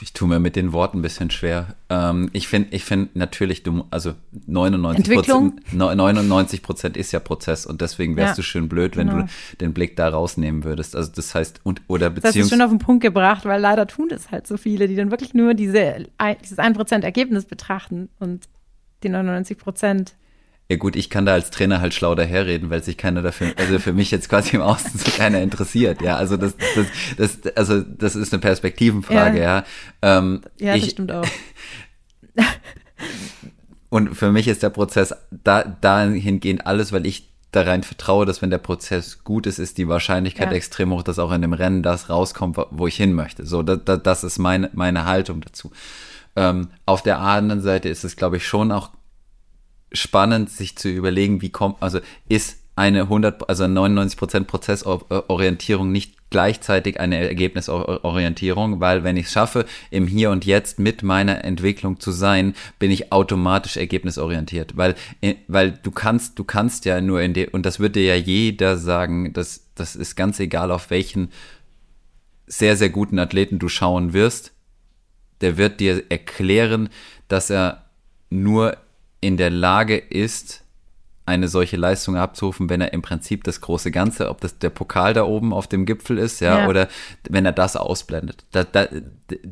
[0.01, 1.75] Ich tue mir mit den Worten ein bisschen schwer.
[1.89, 4.15] Ähm, ich finde, ich finde natürlich, du, also
[4.47, 9.09] 99 Prozent, 99 Prozent ist ja Prozess und deswegen wärst ja, du schön blöd, wenn
[9.09, 9.23] genau.
[9.23, 9.29] du
[9.61, 10.95] den Blick da rausnehmen würdest.
[10.95, 12.39] Also das heißt, und, oder beziehungsweise.
[12.39, 14.87] Das hast du schon auf den Punkt gebracht, weil leider tun das halt so viele,
[14.87, 16.07] die dann wirklich nur diese,
[16.43, 18.49] dieses 1 Prozent Ergebnis betrachten und
[19.03, 20.15] die 99 Prozent
[20.71, 23.79] ja gut, ich kann da als Trainer halt schlau daherreden, weil sich keiner dafür, also
[23.79, 26.03] für mich jetzt quasi im Außen so keiner interessiert.
[26.03, 26.55] Ja, also das,
[27.17, 29.59] das, das, also das ist eine Perspektivenfrage, ja.
[29.59, 29.65] Ja,
[30.03, 31.27] ähm, ja das ich, stimmt auch.
[33.89, 38.43] und für mich ist der Prozess da, dahingehend alles, weil ich da rein vertraue, dass
[38.43, 40.57] wenn der Prozess gut ist, ist die Wahrscheinlichkeit ja.
[40.57, 43.47] extrem hoch, dass auch in dem Rennen das rauskommt, wo ich hin möchte.
[43.47, 45.73] So, da, da, das ist meine, meine Haltung dazu.
[46.37, 48.91] Ähm, auf der anderen Seite ist es, glaube ich, schon auch
[49.93, 57.01] spannend, sich zu überlegen, wie kommt, also ist eine 100, also 99% Prozessorientierung nicht gleichzeitig
[57.01, 62.13] eine Ergebnisorientierung, weil wenn ich es schaffe, im Hier und Jetzt mit meiner Entwicklung zu
[62.13, 67.35] sein, bin ich automatisch ergebnisorientiert, weil, äh, weil du kannst, du kannst ja nur in
[67.35, 71.33] der, und das wird dir ja jeder sagen, dass, das ist ganz egal, auf welchen
[72.47, 74.53] sehr, sehr guten Athleten du schauen wirst,
[75.41, 76.91] der wird dir erklären,
[77.27, 77.87] dass er
[78.31, 78.77] nur
[79.21, 80.65] in der Lage ist,
[81.29, 85.13] eine solche Leistung abzurufen, wenn er im Prinzip das große Ganze, ob das der Pokal
[85.13, 86.69] da oben auf dem Gipfel ist, ja, ja.
[86.69, 86.89] oder
[87.29, 88.45] wenn er das ausblendet.
[88.51, 88.89] Da, da,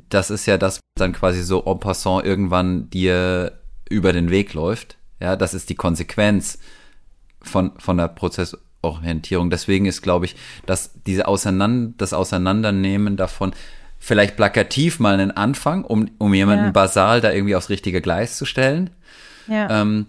[0.08, 4.54] das ist ja das, was dann quasi so en passant irgendwann dir über den Weg
[4.54, 4.96] läuft.
[5.20, 6.58] Ja, das ist die Konsequenz
[7.42, 9.50] von, von der Prozessorientierung.
[9.50, 13.52] Deswegen ist, glaube ich, dass diese Auseinander, das Auseinandernehmen davon,
[13.98, 16.70] vielleicht plakativ mal einen Anfang, um, um jemanden ja.
[16.70, 18.90] basal da irgendwie aufs richtige Gleis zu stellen.
[19.48, 19.82] Ja.
[19.82, 20.06] Ähm,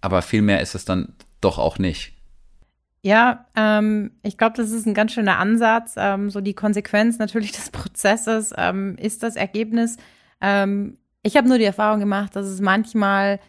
[0.00, 2.12] aber viel mehr ist es dann doch auch nicht.
[3.02, 5.94] Ja, ähm, ich glaube, das ist ein ganz schöner Ansatz.
[5.96, 9.96] Ähm, so die Konsequenz natürlich des Prozesses ähm, ist das Ergebnis.
[10.40, 13.40] Ähm, ich habe nur die Erfahrung gemacht, dass es manchmal,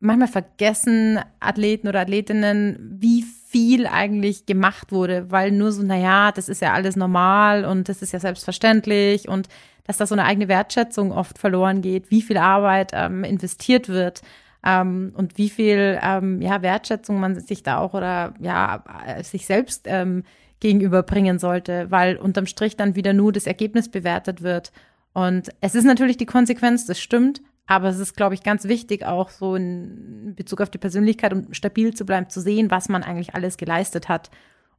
[0.00, 6.50] manchmal vergessen Athleten oder Athletinnen, wie viel eigentlich gemacht wurde, weil nur so, naja, das
[6.50, 9.48] ist ja alles normal und das ist ja selbstverständlich und
[9.88, 14.20] dass da so eine eigene Wertschätzung oft verloren geht, wie viel Arbeit ähm, investiert wird
[14.64, 18.84] ähm, und wie viel ähm, ja, Wertschätzung man sich da auch oder ja,
[19.22, 20.24] sich selbst ähm,
[20.60, 24.72] gegenüberbringen sollte, weil unterm Strich dann wieder nur das Ergebnis bewertet wird.
[25.14, 29.06] Und es ist natürlich die Konsequenz, das stimmt, aber es ist, glaube ich, ganz wichtig,
[29.06, 33.02] auch so in Bezug auf die Persönlichkeit, um stabil zu bleiben, zu sehen, was man
[33.02, 34.30] eigentlich alles geleistet hat.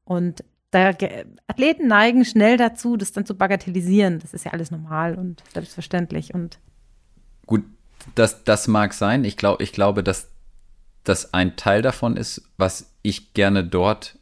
[0.06, 0.90] Und da
[1.48, 4.20] Athleten neigen schnell dazu, das dann zu bagatellisieren.
[4.20, 6.60] Das ist ja alles normal und selbstverständlich und
[7.46, 7.64] gut,
[8.16, 9.24] das, das mag sein.
[9.24, 10.30] Ich glaube, ich glaube, dass
[11.04, 14.18] das ein Teil davon ist, was ich gerne dort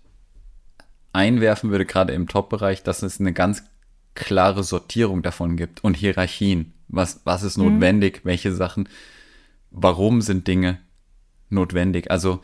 [1.13, 3.63] einwerfen würde, gerade im Top-Bereich, dass es eine ganz
[4.13, 6.73] klare Sortierung davon gibt und Hierarchien.
[6.87, 7.73] Was, was ist mhm.
[7.73, 8.23] notwendig?
[8.23, 8.29] Mhm.
[8.29, 8.87] Welche Sachen?
[9.71, 10.79] Warum sind Dinge
[11.49, 12.09] notwendig?
[12.09, 12.41] Also,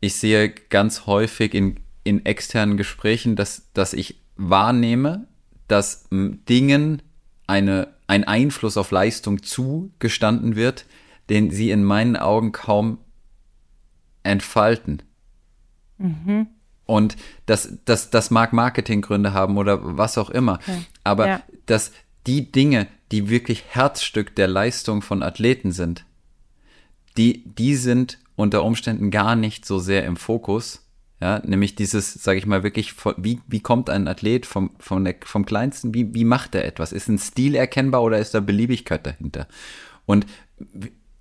[0.00, 5.26] ich sehe ganz häufig in in externen Gesprächen, dass, dass ich wahrnehme,
[5.68, 7.02] dass Dingen
[7.46, 10.86] eine, ein Einfluss auf Leistung zugestanden wird,
[11.30, 12.98] den sie in meinen Augen kaum
[14.22, 15.02] entfalten.
[15.98, 16.48] Mhm.
[16.84, 20.54] Und das, das, das mag Marketinggründe haben oder was auch immer.
[20.54, 20.84] Okay.
[21.04, 21.42] Aber ja.
[21.66, 21.92] dass
[22.26, 26.04] die Dinge, die wirklich Herzstück der Leistung von Athleten sind,
[27.16, 30.81] die, die sind unter Umständen gar nicht so sehr im Fokus.
[31.22, 35.46] Ja, nämlich dieses, sage ich mal, wirklich, wie, wie kommt ein Athlet vom, vom, vom
[35.46, 36.90] Kleinsten, wie, wie macht er etwas?
[36.90, 39.46] Ist ein Stil erkennbar oder ist da Beliebigkeit dahinter?
[40.04, 40.26] Und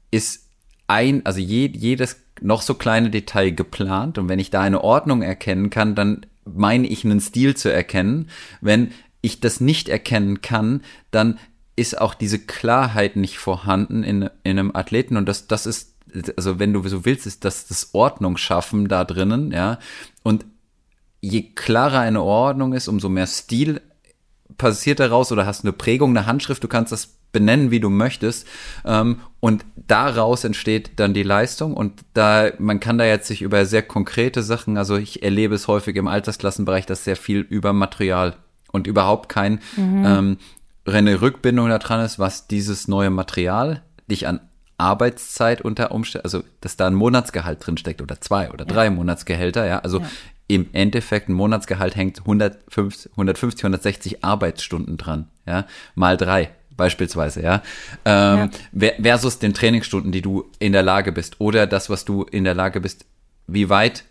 [0.10, 0.48] ist
[0.88, 5.22] ein, also je, jedes noch so kleine Detail geplant und wenn ich da eine Ordnung
[5.22, 8.28] erkennen kann, dann meine ich einen Stil zu erkennen.
[8.60, 10.82] Wenn ich das nicht erkennen kann,
[11.12, 11.38] dann
[11.76, 15.94] ist auch diese Klarheit nicht vorhanden in, in einem Athleten und das, das ist
[16.36, 19.80] also wenn du so willst, ist das das Ordnung schaffen da drinnen, ja.
[20.24, 20.46] Und
[21.22, 23.82] je klarer eine Ordnung ist, umso mehr Stil
[24.58, 28.48] passiert daraus oder hast eine Prägung, eine Handschrift, du kannst das benennen, wie du möchtest.
[28.86, 31.76] Ähm, und daraus entsteht dann die Leistung.
[31.76, 35.68] Und da, man kann da jetzt sich über sehr konkrete Sachen, also ich erlebe es
[35.68, 38.36] häufig im Altersklassenbereich, dass sehr viel über Material
[38.72, 40.04] und überhaupt kein mhm.
[40.06, 40.38] ähm,
[40.86, 44.42] eine Rückbindung da dran ist, was dieses neue Material dich an
[44.82, 48.92] Arbeitszeit unter Umständen, also dass da ein Monatsgehalt drin steckt oder zwei oder drei ja.
[48.92, 50.10] Monatsgehälter, ja, also ja.
[50.48, 55.66] im Endeffekt ein Monatsgehalt hängt 150, 150, 160 Arbeitsstunden dran, ja,
[55.96, 57.62] mal drei beispielsweise, ja,
[58.06, 58.92] ähm, ja.
[59.02, 62.56] versus den Trainingsstunden, die du in der Lage bist oder das, was du in der
[62.56, 63.06] Lage bist,
[63.46, 64.04] wie weit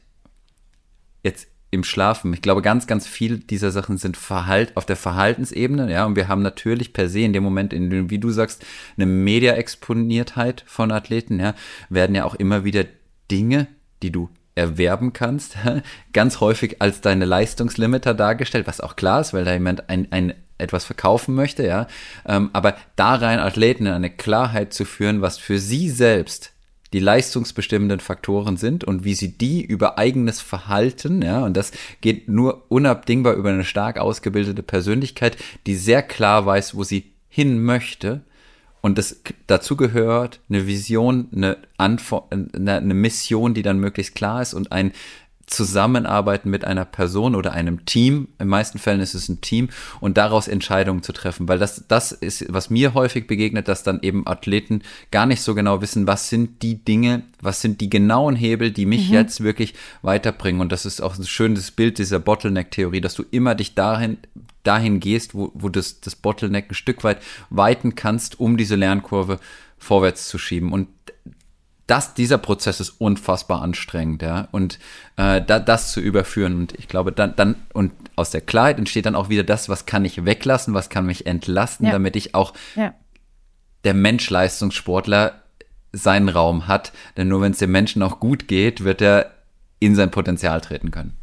[1.24, 2.32] jetzt im Schlafen.
[2.32, 6.28] Ich glaube, ganz, ganz viel dieser Sachen sind Verhalt, auf der Verhaltensebene, ja, und wir
[6.28, 8.64] haben natürlich per se in dem Moment, in dem, wie du sagst,
[8.96, 11.54] eine Media-Exponiertheit von Athleten, ja,
[11.88, 12.84] werden ja auch immer wieder
[13.30, 13.68] Dinge,
[14.02, 15.56] die du erwerben kannst,
[16.12, 20.34] ganz häufig als deine Leistungslimiter dargestellt, was auch klar ist, weil da jemand ein, ein
[20.58, 21.86] etwas verkaufen möchte, ja,
[22.26, 26.52] ähm, aber da rein Athleten in eine Klarheit zu führen, was für sie selbst
[26.92, 32.28] die leistungsbestimmenden Faktoren sind und wie sie die über eigenes Verhalten, ja, und das geht
[32.28, 35.36] nur unabdingbar über eine stark ausgebildete Persönlichkeit,
[35.66, 38.22] die sehr klar weiß, wo sie hin möchte.
[38.82, 44.54] Und das dazu gehört eine Vision, eine, Antwort, eine Mission, die dann möglichst klar ist
[44.54, 44.92] und ein
[45.50, 48.28] zusammenarbeiten mit einer Person oder einem Team.
[48.38, 49.68] In meisten Fällen ist es ein Team
[50.00, 54.00] und daraus Entscheidungen zu treffen, weil das, das ist, was mir häufig begegnet, dass dann
[54.02, 58.36] eben Athleten gar nicht so genau wissen, was sind die Dinge, was sind die genauen
[58.36, 59.14] Hebel, die mich mhm.
[59.14, 60.60] jetzt wirklich weiterbringen.
[60.60, 64.18] Und das ist auch ein schönes Bild dieser Bottleneck-Theorie, dass du immer dich dahin,
[64.62, 67.18] dahin gehst, wo, wo das, das Bottleneck ein Stück weit
[67.50, 69.40] weiten kannst, um diese Lernkurve
[69.78, 70.72] vorwärts zu schieben.
[70.72, 70.88] Und
[71.90, 74.46] das, dieser Prozess ist unfassbar anstrengend, ja.
[74.52, 74.78] Und
[75.16, 76.54] äh, da, das zu überführen.
[76.54, 79.86] Und ich glaube, dann, dann, und aus der Klarheit entsteht dann auch wieder das, was
[79.86, 81.92] kann ich weglassen, was kann mich entlasten, ja.
[81.92, 82.94] damit ich auch ja.
[83.82, 85.42] der Mensch Leistungssportler
[85.92, 86.92] seinen Raum hat.
[87.16, 89.32] Denn nur wenn es dem Menschen auch gut geht, wird er
[89.80, 91.16] in sein Potenzial treten können.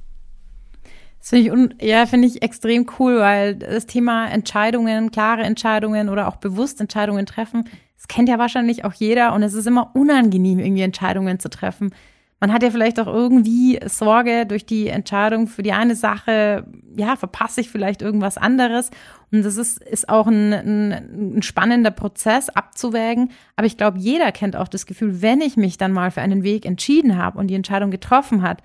[1.19, 6.27] Das finde ich, ja, finde ich extrem cool, weil das Thema Entscheidungen, klare Entscheidungen oder
[6.27, 10.59] auch bewusst Entscheidungen treffen, das kennt ja wahrscheinlich auch jeder und es ist immer unangenehm,
[10.59, 11.91] irgendwie Entscheidungen zu treffen.
[12.39, 17.15] Man hat ja vielleicht auch irgendwie Sorge durch die Entscheidung für die eine Sache, ja,
[17.15, 18.91] verpasse ich vielleicht irgendwas anderes.
[19.31, 23.31] Und das ist, ist auch ein, ein, ein spannender Prozess abzuwägen.
[23.55, 26.43] Aber ich glaube, jeder kennt auch das Gefühl, wenn ich mich dann mal für einen
[26.43, 28.61] Weg entschieden habe und die Entscheidung getroffen hat.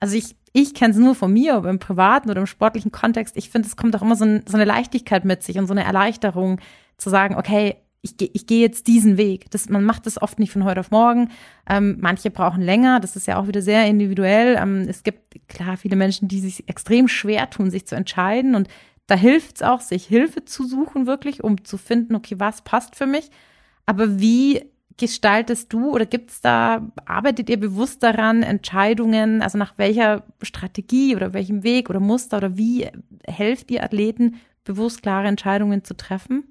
[0.00, 3.38] Also ich, ich kenne es nur von mir, ob im privaten oder im sportlichen Kontext.
[3.38, 5.72] Ich finde, es kommt auch immer so, ein, so eine Leichtigkeit mit sich und so
[5.72, 6.60] eine Erleichterung
[6.98, 9.50] zu sagen, okay, ich, ich gehe jetzt diesen Weg.
[9.50, 11.30] Das, man macht das oft nicht von heute auf morgen.
[11.68, 13.00] Ähm, manche brauchen länger.
[13.00, 14.56] Das ist ja auch wieder sehr individuell.
[14.60, 18.54] Ähm, es gibt klar viele Menschen, die sich extrem schwer tun, sich zu entscheiden.
[18.54, 18.68] Und
[19.06, 22.94] da hilft es auch, sich Hilfe zu suchen, wirklich, um zu finden, okay, was passt
[22.94, 23.30] für mich.
[23.86, 24.62] Aber wie
[24.96, 31.16] gestaltest du oder gibt es da, arbeitet ihr bewusst daran, Entscheidungen, also nach welcher Strategie
[31.16, 32.88] oder welchem Weg oder Muster oder wie
[33.26, 36.44] helft ihr Athleten, bewusst klare Entscheidungen zu treffen?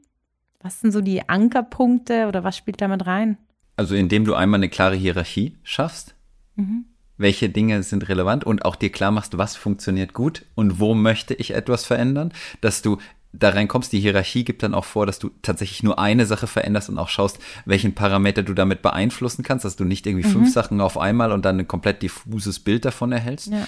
[0.64, 3.38] Was sind so die Ankerpunkte oder was spielt damit rein?
[3.76, 6.16] Also indem du einmal eine klare Hierarchie schaffst,
[6.56, 6.86] mhm.
[7.18, 11.34] welche Dinge sind relevant und auch dir klar machst, was funktioniert gut und wo möchte
[11.34, 12.98] ich etwas verändern, dass du
[13.34, 16.90] da reinkommst, die Hierarchie gibt dann auch vor, dass du tatsächlich nur eine Sache veränderst
[16.90, 20.32] und auch schaust, welchen Parameter du damit beeinflussen kannst, dass du nicht irgendwie mhm.
[20.32, 23.48] fünf Sachen auf einmal und dann ein komplett diffuses Bild davon erhältst.
[23.48, 23.68] Ja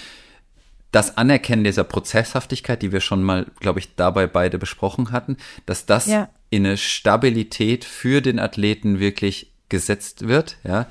[0.96, 5.36] das Anerkennen dieser Prozesshaftigkeit, die wir schon mal, glaube ich, dabei beide besprochen hatten,
[5.66, 6.30] dass das ja.
[6.48, 10.86] in eine Stabilität für den Athleten wirklich gesetzt wird, ja.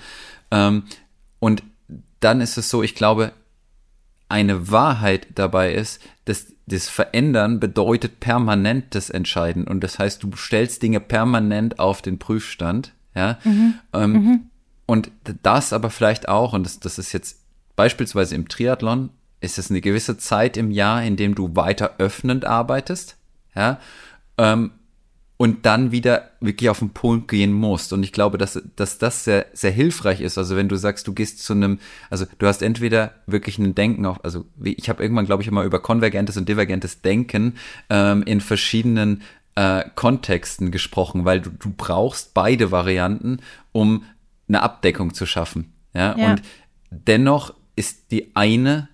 [0.51, 0.83] Ähm,
[1.39, 1.63] und
[2.19, 3.33] dann ist es so, ich glaube,
[4.29, 9.65] eine Wahrheit dabei ist, dass das Verändern bedeutet permanentes Entscheiden.
[9.65, 13.39] Und das heißt, du stellst Dinge permanent auf den Prüfstand, ja.
[13.43, 13.73] Mhm.
[13.91, 14.49] Ähm, mhm.
[14.85, 15.09] Und
[15.41, 17.39] das aber vielleicht auch, und das, das ist jetzt
[17.75, 19.09] beispielsweise im Triathlon
[19.45, 23.15] ist es eine gewisse Zeit im Jahr, in dem du weiter öffnend arbeitest,
[23.55, 23.79] ja,
[24.37, 24.71] ähm,
[25.37, 27.91] und dann wieder wirklich auf den Punkt gehen musst.
[27.91, 30.37] Und ich glaube, dass, dass das sehr, sehr hilfreich ist.
[30.37, 31.79] Also wenn du sagst, du gehst zu einem,
[32.09, 35.63] also du hast entweder wirklich ein Denken auf, also ich habe irgendwann, glaube ich, immer
[35.63, 37.55] über konvergentes und divergentes Denken
[37.89, 39.23] ähm, in verschiedenen
[39.55, 43.39] äh, Kontexten gesprochen, weil du, du brauchst beide Varianten,
[43.73, 44.03] um
[44.47, 45.73] eine Abdeckung zu schaffen.
[45.93, 46.31] Ja, ja.
[46.31, 46.43] und
[46.89, 48.87] dennoch ist die eine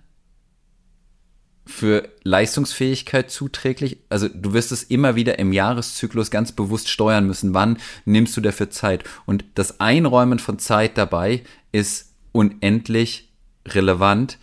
[1.64, 3.98] für Leistungsfähigkeit zuträglich?
[4.08, 7.54] Also du wirst es immer wieder im Jahreszyklus ganz bewusst steuern müssen.
[7.54, 9.04] Wann nimmst du dafür Zeit?
[9.26, 13.32] Und das Einräumen von Zeit dabei ist unendlich
[13.66, 14.38] relevant.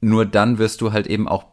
[0.00, 1.44] Nur dann wirst du halt eben auch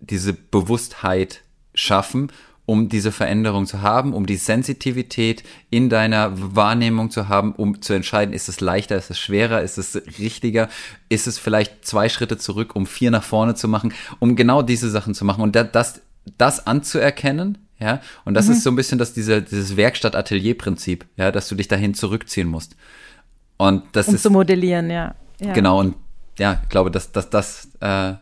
[0.00, 1.42] diese Bewusstheit
[1.74, 2.30] schaffen
[2.64, 7.92] um diese Veränderung zu haben, um die Sensitivität in deiner Wahrnehmung zu haben, um zu
[7.92, 10.68] entscheiden, ist es leichter, ist es schwerer, ist es richtiger,
[11.08, 14.90] ist es vielleicht zwei Schritte zurück, um vier nach vorne zu machen, um genau diese
[14.90, 16.02] Sachen zu machen und das,
[16.38, 18.52] das anzuerkennen, ja, und das mhm.
[18.52, 22.76] ist so ein bisschen das, diese, dieses Werkstatt-Atelier-Prinzip, ja, dass du dich dahin zurückziehen musst.
[23.56, 24.22] Und das um ist.
[24.22, 25.16] zu modellieren, ja.
[25.40, 25.52] ja.
[25.52, 25.96] Genau, und
[26.38, 28.14] ja, ich glaube, dass, dass das äh,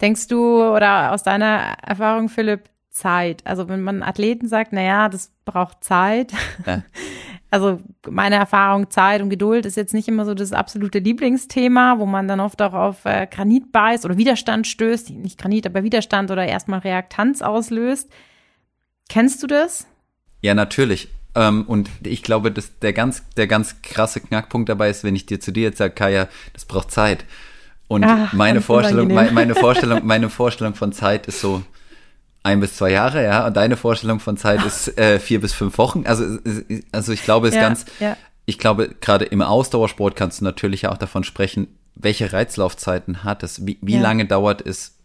[0.00, 3.46] Denkst du oder aus deiner Erfahrung, Philipp, Zeit?
[3.46, 6.32] Also wenn man Athleten sagt, na ja, das braucht Zeit.
[6.66, 6.82] Ja.
[7.50, 12.04] Also meine Erfahrung, Zeit und Geduld ist jetzt nicht immer so das absolute Lieblingsthema, wo
[12.04, 16.30] man dann oft auch auf äh, Granit beißt oder Widerstand stößt, nicht Granit, aber Widerstand
[16.30, 18.10] oder erstmal Reaktanz auslöst.
[19.08, 19.86] Kennst du das?
[20.42, 21.08] Ja, natürlich.
[21.34, 25.24] Ähm, und ich glaube, dass der ganz, der ganz krasse Knackpunkt dabei ist, wenn ich
[25.24, 27.24] dir zu dir jetzt sage, Kaya, das braucht Zeit.
[27.88, 31.62] Und Ach, meine Vorstellung, meine, meine Vorstellung, meine Vorstellung von Zeit ist so
[32.42, 33.46] ein bis zwei Jahre, ja.
[33.46, 36.04] Und deine Vorstellung von Zeit ist äh, vier bis fünf Wochen.
[36.06, 36.38] Also,
[36.92, 38.16] also ich glaube, es ja, ganz, ja.
[38.44, 43.66] ich glaube, gerade im Ausdauersport kannst du natürlich auch davon sprechen, welche Reizlaufzeiten hat es,
[43.66, 44.02] wie, wie ja.
[44.02, 44.97] lange dauert es,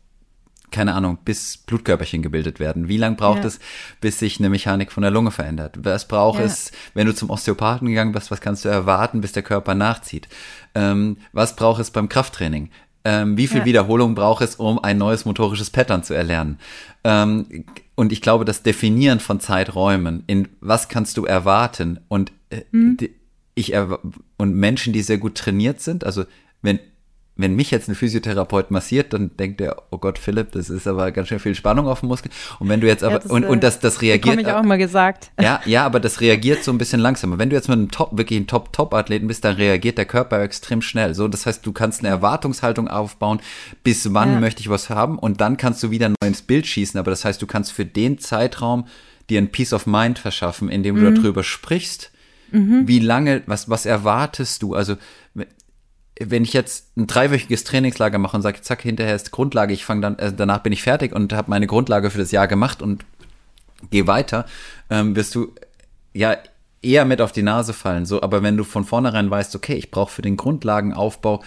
[0.74, 2.90] keine Ahnung, bis Blutkörperchen gebildet werden?
[2.90, 3.46] Wie lange braucht ja.
[3.46, 3.60] es,
[4.02, 5.78] bis sich eine Mechanik von der Lunge verändert?
[5.82, 6.46] Was braucht ja.
[6.46, 10.28] es, wenn du zum Osteopathen gegangen bist, was kannst du erwarten, bis der Körper nachzieht?
[10.76, 12.70] Ähm, was braucht es beim Krafttraining?
[13.06, 13.66] Ähm, wie viel ja.
[13.66, 16.60] Wiederholung braucht es, um ein neues motorisches Pattern zu erlernen?
[17.04, 17.66] Ähm,
[17.96, 22.98] und ich glaube, das Definieren von Zeiträumen, in was kannst du erwarten und äh, mhm.
[23.56, 26.26] ich und Menschen, die sehr gut trainiert sind, also
[26.62, 26.80] wenn
[27.36, 31.12] wenn mich jetzt ein Physiotherapeut massiert, dann denkt er, oh Gott, Philipp, das ist aber
[31.12, 32.32] ganz schön viel Spannung auf dem Muskel.
[32.60, 34.38] Und wenn du jetzt aber, ja, das, und, und das, das reagiert.
[34.38, 35.32] Das ich auch immer gesagt.
[35.42, 37.40] Ja, ja, aber das reagiert so ein bisschen langsamer.
[37.40, 40.84] Wenn du jetzt mit einem Top, wirklich ein Top-Top-Athleten bist, dann reagiert der Körper extrem
[40.84, 41.16] schnell.
[41.16, 43.40] So, das heißt, du kannst eine Erwartungshaltung aufbauen,
[43.84, 44.40] bis wann ja.
[44.40, 47.00] möchte ich was haben und dann kannst du wieder neu ins Bild schießen.
[47.00, 48.86] Aber das heißt, du kannst für den Zeitraum
[49.32, 51.16] dir ein Peace of Mind verschaffen, indem du mhm.
[51.16, 52.12] darüber sprichst.
[52.52, 52.88] Mhm.
[52.88, 54.76] Wie lange, was, was erwartest du?
[54.76, 54.98] Also,
[56.30, 60.02] wenn ich jetzt ein dreiwöchiges Trainingslager mache und sage, zack, hinterher ist Grundlage, ich fange
[60.02, 63.06] dann, äh, danach bin ich fertig und habe meine Grundlage für das Jahr gemacht und
[63.90, 64.46] gehe weiter,
[64.90, 65.54] ähm, wirst du
[66.14, 66.38] ja
[66.82, 68.06] eher mit auf die Nase fallen.
[68.06, 71.44] So, aber wenn du von vornherein weißt, okay, ich brauche für den Grundlagenaufbau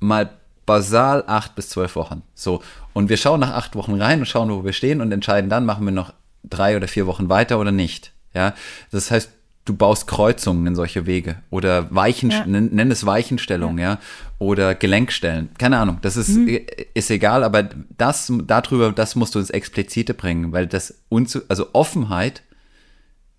[0.00, 0.30] mal
[0.66, 2.22] basal acht bis zwölf Wochen.
[2.34, 2.62] So,
[2.92, 5.64] und wir schauen nach acht Wochen rein und schauen, wo wir stehen und entscheiden dann,
[5.64, 6.12] machen wir noch
[6.42, 8.12] drei oder vier Wochen weiter oder nicht.
[8.34, 8.54] Ja,
[8.90, 9.30] das heißt,
[9.64, 12.44] du baust Kreuzungen in solche Wege oder Weichen, ja.
[12.46, 13.92] nenn, es Weichenstellung, ja.
[13.92, 13.98] ja.
[14.38, 15.50] oder Gelenkstellen.
[15.58, 16.60] Keine Ahnung, das ist, mhm.
[16.92, 21.68] ist egal, aber das, darüber, das musst du ins Explizite bringen, weil das, unzu, also
[21.72, 22.42] Offenheit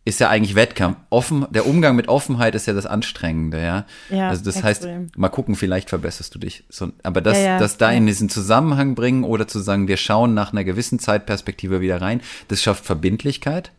[0.07, 0.97] ist ja eigentlich Wettkampf.
[1.09, 3.85] Offen, der Umgang mit Offenheit ist ja das Anstrengende, ja.
[4.09, 5.03] ja also das extrem.
[5.03, 6.63] heißt, mal gucken, vielleicht verbesserst du dich.
[6.69, 9.97] So, aber das, ja, ja, das da in diesen Zusammenhang bringen oder zu sagen, wir
[9.97, 13.71] schauen nach einer gewissen Zeitperspektive wieder rein, das schafft Verbindlichkeit.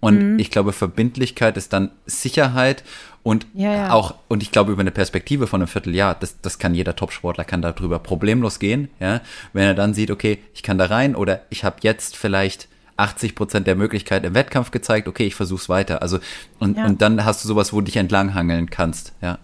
[0.00, 0.38] Und mhm.
[0.38, 2.84] ich glaube, Verbindlichkeit ist dann Sicherheit
[3.26, 3.92] und ja, ja.
[3.92, 7.44] auch, und ich glaube, über eine Perspektive von einem Vierteljahr, das, das kann jeder Topsportler,
[7.44, 9.20] kann darüber problemlos gehen, ja.
[9.52, 12.68] Wenn er dann sieht, okay, ich kann da rein oder ich habe jetzt vielleicht
[12.98, 16.02] 80 Prozent der Möglichkeit im Wettkampf gezeigt, okay, ich versuch's weiter.
[16.02, 16.20] Also,
[16.60, 16.86] und, ja.
[16.86, 19.38] und dann hast du sowas, wo du dich entlanghangeln kannst, ja.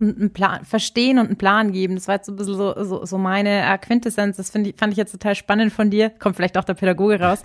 [0.00, 1.94] Ein Plan, verstehen und einen Plan geben.
[1.94, 4.36] Das war jetzt so ein bisschen so, so, so meine Quintessenz.
[4.36, 6.10] Das ich, fand ich jetzt total spannend von dir.
[6.10, 7.42] Kommt vielleicht auch der Pädagoge raus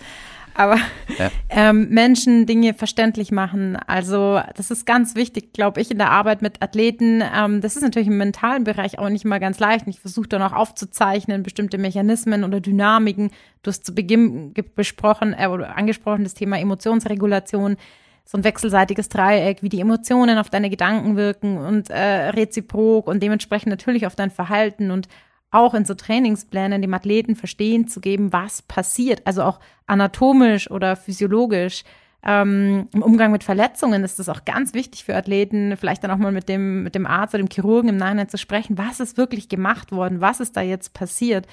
[0.53, 0.77] aber
[1.17, 1.31] ja.
[1.49, 3.77] ähm, Menschen Dinge verständlich machen.
[3.87, 7.23] Also das ist ganz wichtig, glaube ich, in der Arbeit mit Athleten.
[7.35, 9.87] Ähm, das ist natürlich im mentalen Bereich auch nicht mal ganz leicht.
[9.87, 13.31] Ich versuche dann auch aufzuzeichnen, bestimmte Mechanismen oder Dynamiken.
[13.63, 17.77] Du hast zu Beginn besprochen äh, oder angesprochen, das Thema Emotionsregulation
[18.25, 23.23] so ein wechselseitiges Dreieck, wie die Emotionen auf deine Gedanken wirken und äh, reziprok und
[23.23, 25.07] dementsprechend natürlich auf dein Verhalten und
[25.51, 30.95] auch in so Trainingsplänen dem Athleten verstehen zu geben, was passiert, also auch anatomisch oder
[30.95, 31.83] physiologisch.
[32.21, 36.17] Ähm, Im Umgang mit Verletzungen ist das auch ganz wichtig für Athleten, vielleicht dann auch
[36.17, 39.17] mal mit dem, mit dem Arzt oder dem Chirurgen im Nachhinein zu sprechen, was ist
[39.17, 41.47] wirklich gemacht worden, was ist da jetzt passiert.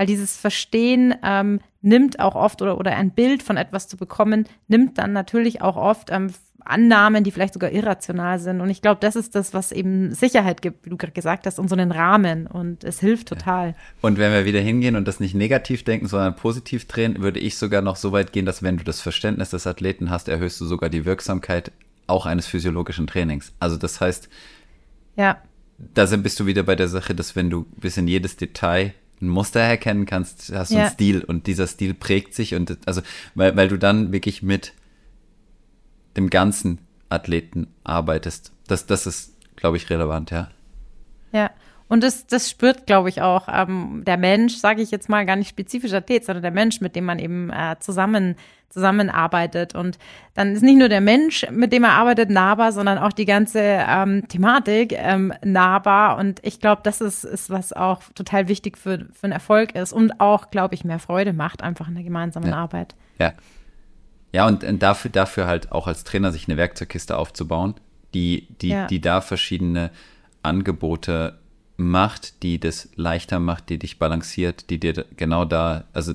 [0.00, 4.48] Weil dieses Verstehen ähm, nimmt auch oft oder, oder ein Bild von etwas zu bekommen,
[4.66, 8.62] nimmt dann natürlich auch oft ähm, Annahmen, die vielleicht sogar irrational sind.
[8.62, 11.58] Und ich glaube, das ist das, was eben Sicherheit gibt, wie du gerade gesagt hast,
[11.58, 12.46] und so einen Rahmen.
[12.46, 13.74] Und es hilft total.
[14.00, 17.58] Und wenn wir wieder hingehen und das nicht negativ denken, sondern positiv drehen, würde ich
[17.58, 20.64] sogar noch so weit gehen, dass wenn du das Verständnis des Athleten hast, erhöhst du
[20.64, 21.72] sogar die Wirksamkeit
[22.06, 23.52] auch eines physiologischen Trainings.
[23.60, 24.30] Also das heißt,
[25.16, 25.36] ja.
[25.92, 29.28] da bist du wieder bei der Sache, dass wenn du bis in jedes Detail ein
[29.28, 30.82] Muster erkennen kannst, hast du ja.
[30.82, 33.02] einen Stil und dieser Stil prägt sich und also,
[33.34, 34.72] weil, weil du dann wirklich mit
[36.16, 38.52] dem ganzen Athleten arbeitest.
[38.66, 40.50] Das, das ist, glaube ich, relevant, ja.
[41.32, 41.50] Ja.
[41.90, 45.34] Und das, das spürt, glaube ich, auch ähm, der Mensch, sage ich jetzt mal, gar
[45.34, 48.36] nicht spezifisch Athlet, sondern der Mensch, mit dem man eben äh, zusammen
[48.68, 49.74] zusammenarbeitet.
[49.74, 49.98] Und
[50.34, 53.58] dann ist nicht nur der Mensch, mit dem er arbeitet, nahbar, sondern auch die ganze
[53.60, 56.16] ähm, Thematik ähm, nahbar.
[56.16, 59.92] Und ich glaube, das ist, ist, was auch total wichtig für, für einen Erfolg ist
[59.92, 62.54] und auch, glaube ich, mehr Freude macht einfach in der gemeinsamen ja.
[62.54, 62.94] Arbeit.
[63.18, 63.32] Ja.
[64.32, 67.74] Ja, und, und dafür, dafür halt auch als Trainer sich eine Werkzeugkiste aufzubauen,
[68.14, 68.86] die, die, ja.
[68.86, 69.90] die da verschiedene
[70.44, 71.39] Angebote
[71.80, 76.14] macht, die das leichter macht, die dich balanciert, die dir genau da, also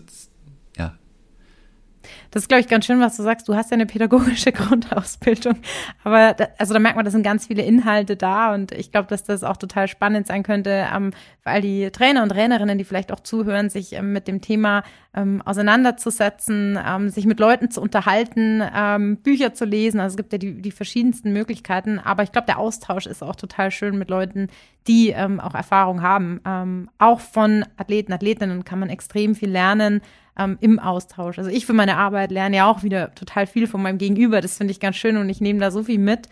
[2.35, 3.47] das ist, glaube ich, ganz schön, was du sagst.
[3.47, 5.55] Du hast ja eine pädagogische Grundausbildung.
[6.03, 8.53] Aber da, also da merkt man, da sind ganz viele Inhalte da.
[8.53, 12.23] Und ich glaube, dass das auch total spannend sein könnte, ähm, für all die Trainer
[12.23, 14.83] und Trainerinnen, die vielleicht auch zuhören, sich ähm, mit dem Thema
[15.13, 20.01] ähm, auseinanderzusetzen, ähm, sich mit Leuten zu unterhalten, ähm, Bücher zu lesen.
[20.01, 21.99] Also es gibt ja die, die verschiedensten Möglichkeiten.
[21.99, 24.49] Aber ich glaube, der Austausch ist auch total schön mit Leuten,
[24.87, 26.41] die ähm, auch Erfahrung haben.
[26.45, 30.01] Ähm, auch von Athleten, Athletinnen kann man extrem viel lernen
[30.37, 31.37] ähm, im Austausch.
[31.37, 34.41] Also ich für meine Arbeit lerne ja auch wieder total viel von meinem Gegenüber.
[34.41, 36.29] Das finde ich ganz schön und ich nehme da so viel mit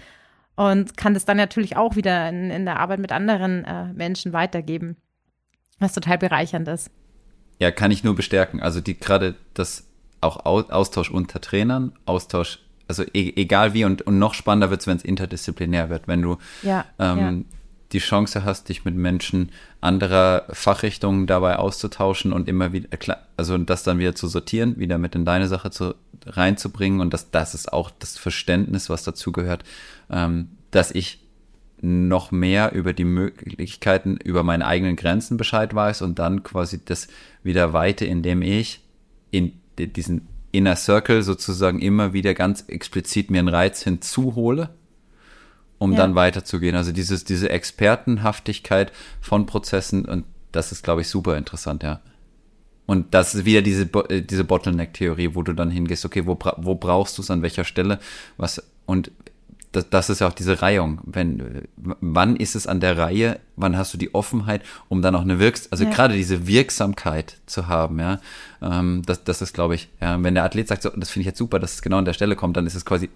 [0.56, 4.34] und kann das dann natürlich auch wieder in, in der Arbeit mit anderen äh, Menschen
[4.34, 4.98] weitergeben,
[5.80, 6.92] was total bereichernd ist.
[7.60, 8.62] Ja, kann ich nur bestärken.
[8.62, 9.88] Also die gerade das
[10.22, 14.88] auch Austausch unter Trainern, Austausch, also e egal wie und, und noch spannender wird es,
[14.88, 17.34] wenn es interdisziplinär wird, wenn du ja, ähm, ja
[17.94, 22.90] die Chance hast, dich mit Menschen anderer Fachrichtungen dabei auszutauschen und immer wieder,
[23.38, 27.00] also das dann wieder zu sortieren, wieder mit in deine Sache zu, reinzubringen.
[27.00, 29.64] Und das, das ist auch das Verständnis, was dazugehört,
[30.10, 31.20] ähm, dass ich
[31.82, 37.08] noch mehr über die Möglichkeiten, über meine eigenen Grenzen Bescheid weiß und dann quasi das
[37.44, 38.82] wieder weite, indem ich
[39.32, 44.70] in diesen Inner Circle sozusagen immer wieder ganz explizit mir einen Reiz hinzuhole
[45.78, 45.98] um ja.
[45.98, 46.76] dann weiterzugehen.
[46.76, 52.00] Also dieses, diese Expertenhaftigkeit von Prozessen und das ist, glaube ich, super interessant, ja.
[52.86, 56.76] Und das ist wieder diese, äh, diese Bottleneck-Theorie, wo du dann hingehst, okay, wo, wo
[56.76, 58.00] brauchst du es, an welcher Stelle,
[58.38, 59.12] was, und
[59.72, 61.02] das, das ist ja auch diese Reihung.
[61.04, 65.22] Wenn, wann ist es an der Reihe, wann hast du die Offenheit, um dann auch
[65.22, 65.90] eine Wirks, also ja.
[65.90, 68.20] gerade diese Wirksamkeit zu haben, ja.
[68.62, 71.28] Ähm, das, das ist, glaube ich, ja, wenn der Athlet sagt, so, das finde ich
[71.28, 73.10] jetzt super, dass es genau an der Stelle kommt, dann ist es quasi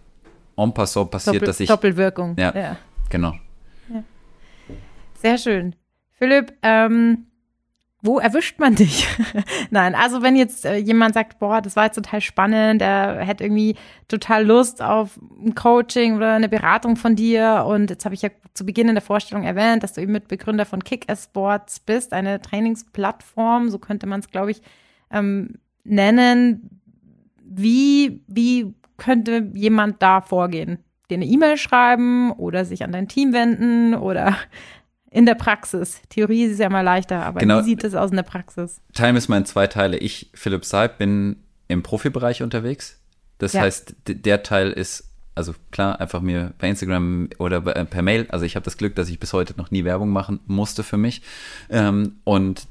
[0.58, 1.70] en passant passiert, Doppel, dass ich.
[1.70, 2.36] Doppelwirkung.
[2.38, 2.78] Ja, ja.
[3.10, 3.34] genau.
[3.90, 4.04] Ja.
[5.16, 5.76] Sehr schön.
[6.12, 7.28] Philipp, ähm,
[8.02, 9.08] wo erwischt man dich?
[9.70, 13.44] Nein, also wenn jetzt äh, jemand sagt, boah, das war jetzt total spannend, er hätte
[13.44, 13.76] irgendwie
[14.08, 18.30] total Lust auf ein Coaching oder eine Beratung von dir und jetzt habe ich ja
[18.54, 22.42] zu Beginn in der Vorstellung erwähnt, dass du eben Mitbegründer von Kick Sports bist, eine
[22.42, 24.62] Trainingsplattform, so könnte man es, glaube ich,
[25.12, 26.82] ähm, nennen.
[27.44, 30.80] Wie, wie könnte jemand da vorgehen?
[31.10, 34.36] Dir eine E-Mail schreiben oder sich an dein Team wenden oder
[35.10, 36.02] in der Praxis.
[36.10, 37.60] Theorie ist ja mal leichter, aber genau.
[37.60, 38.82] wie sieht es aus in der Praxis?
[38.94, 39.98] Time ist mein zwei Teile.
[39.98, 41.38] Ich, Philipp Seib, bin
[41.68, 43.00] im Profibereich unterwegs.
[43.38, 43.62] Das ja.
[43.62, 48.26] heißt, der Teil ist, also klar, einfach mir bei Instagram oder per Mail.
[48.30, 50.98] Also ich habe das Glück, dass ich bis heute noch nie Werbung machen musste für
[50.98, 51.22] mich.
[51.70, 52.68] Ähm, und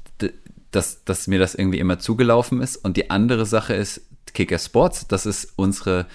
[0.71, 2.77] dass, dass mir das irgendwie immer zugelaufen ist.
[2.77, 4.06] Und die andere Sache ist,
[4.37, 5.07] Kicker Sports.
[5.07, 6.05] Das ist unsere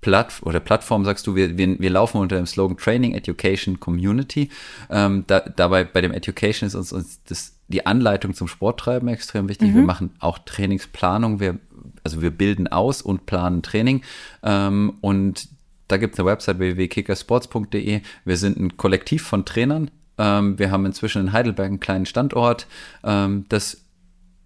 [0.00, 4.50] Platt oder Plattform, sagst du, wir, wir, wir laufen unter dem Slogan Training, Education, Community.
[4.90, 9.48] Ähm, da, dabei bei dem Education ist uns, uns das, die Anleitung zum Sporttreiben extrem
[9.48, 9.70] wichtig.
[9.70, 9.74] Mhm.
[9.76, 11.60] Wir machen auch Trainingsplanung, wir,
[12.02, 14.02] also wir bilden aus und planen Training.
[14.42, 15.48] Ähm, und
[15.86, 18.00] da gibt es eine Website www.kickersports.de.
[18.24, 19.92] Wir sind ein Kollektiv von Trainern.
[20.18, 22.66] Ähm, wir haben inzwischen in Heidelberg einen kleinen Standort.
[23.04, 23.84] Ähm, das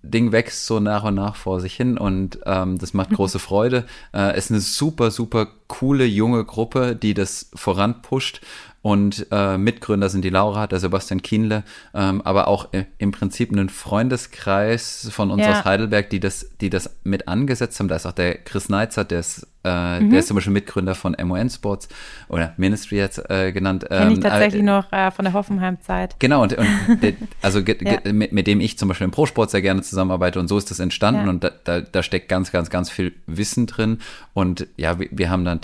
[0.05, 3.87] Ding wächst so nach und nach vor sich hin und ähm, das macht große Freude.
[4.13, 8.41] Äh, ist eine super, super coole junge Gruppe, die das voranpusht.
[8.85, 11.62] Und äh, Mitgründer sind die Laura, der Sebastian Kienle,
[11.95, 15.53] ähm, aber auch äh, im Prinzip einen Freundeskreis von uns Ja.
[15.53, 17.89] aus Heidelberg, die das, die das mit angesetzt haben.
[17.89, 20.11] Da ist auch der Chris Neitzer, der ist, äh, Mhm.
[20.11, 21.89] der ist zum Beispiel Mitgründer von MON Sports
[22.28, 23.87] oder Ministry jetzt äh, genannt.
[23.89, 26.16] Kenne ich Ähm, tatsächlich äh, noch äh, von der Hoffenheim-Zeit.
[26.18, 26.66] Genau, und, und
[27.43, 28.12] also Ja.
[28.12, 30.78] mit, mit dem ich zum Beispiel im Pro-Sport sehr gerne zusammenarbeite und so ist das
[30.78, 31.30] entstanden Ja.
[31.30, 34.01] und da, da, da steckt ganz, ganz, ganz viel Wissen drin
[34.35, 35.62] und ja, wir, wir haben dann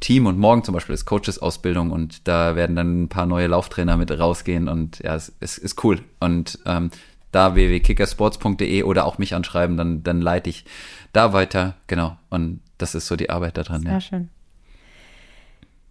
[0.00, 3.96] Team und morgen zum Beispiel ist Coaches-Ausbildung und da werden dann ein paar neue Lauftrainer
[3.96, 6.90] mit rausgehen und ja, es, es ist cool und ähm,
[7.32, 10.64] da www.kickersports.de oder auch mich anschreiben, dann, dann leite ich
[11.12, 14.00] da weiter, genau und das ist so die Arbeit da dran, Sehr ja.
[14.00, 14.28] schön.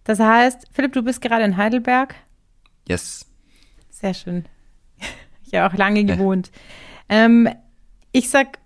[0.04, 2.16] Das heißt, Philipp, du bist gerade in Heidelberg.
[2.88, 3.26] Yes.
[3.90, 4.44] Sehr schön.
[5.52, 6.52] Ich habe auch lange gewohnt.
[7.08, 7.48] Ähm,
[8.12, 8.60] ich sag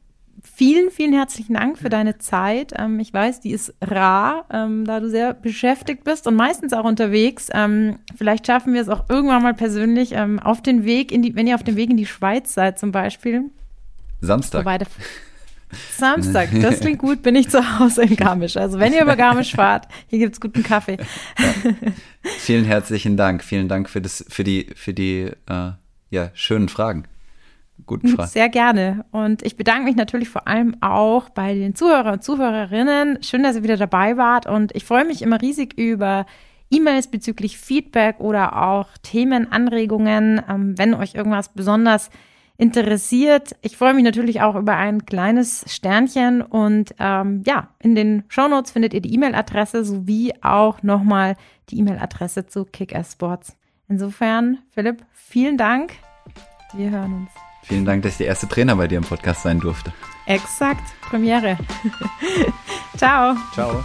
[0.45, 2.73] vielen, vielen herzlichen Dank für deine Zeit.
[2.77, 6.85] Ähm, ich weiß, die ist rar, ähm, da du sehr beschäftigt bist und meistens auch
[6.85, 7.49] unterwegs.
[7.53, 11.35] Ähm, vielleicht schaffen wir es auch irgendwann mal persönlich ähm, auf den Weg in die,
[11.35, 13.51] wenn ihr auf dem Weg in die Schweiz seid zum Beispiel.
[14.21, 14.61] Samstag.
[14.61, 14.79] Wobei
[15.97, 18.57] Samstag, das klingt gut, bin ich zu Hause in Garmisch.
[18.57, 20.99] Also wenn ihr über Garmisch fahrt, hier gibt's guten Kaffee.
[22.23, 23.43] Vielen herzlichen Dank.
[23.43, 25.71] Vielen Dank für das, für die, für die äh,
[26.11, 27.09] ja, schönen Fragen.
[27.87, 28.29] Guten Fragen.
[28.29, 29.05] Sehr gerne.
[29.11, 33.23] Und ich bedanke mich natürlich vor allem auch bei den Zuhörer und Zuhörerinnen.
[33.23, 34.47] Schön, dass ihr wieder dabei wart.
[34.47, 36.25] Und ich freue mich immer riesig über
[36.71, 42.11] E-Mails bezüglich Feedback oder auch Themenanregungen, ähm, wenn euch irgendwas besonders
[42.57, 43.57] interessiert.
[43.63, 48.71] Ich freue mich natürlich auch über ein kleines Sternchen und ähm, ja, in den Shownotes
[48.71, 51.37] findet ihr die E-Mail-Adresse sowie auch nochmal
[51.71, 53.57] die E-Mail-Adresse zu Kick Sports.
[53.89, 55.95] Insofern, Philipp, vielen Dank.
[56.75, 57.54] Wir hören uns.
[57.67, 59.93] Vielen Dank, dass ich der erste Trainer bei dir im Podcast sein durfte.
[60.27, 61.59] Exakt, Premiere.
[62.97, 63.37] Ciao.
[63.53, 63.85] Ciao.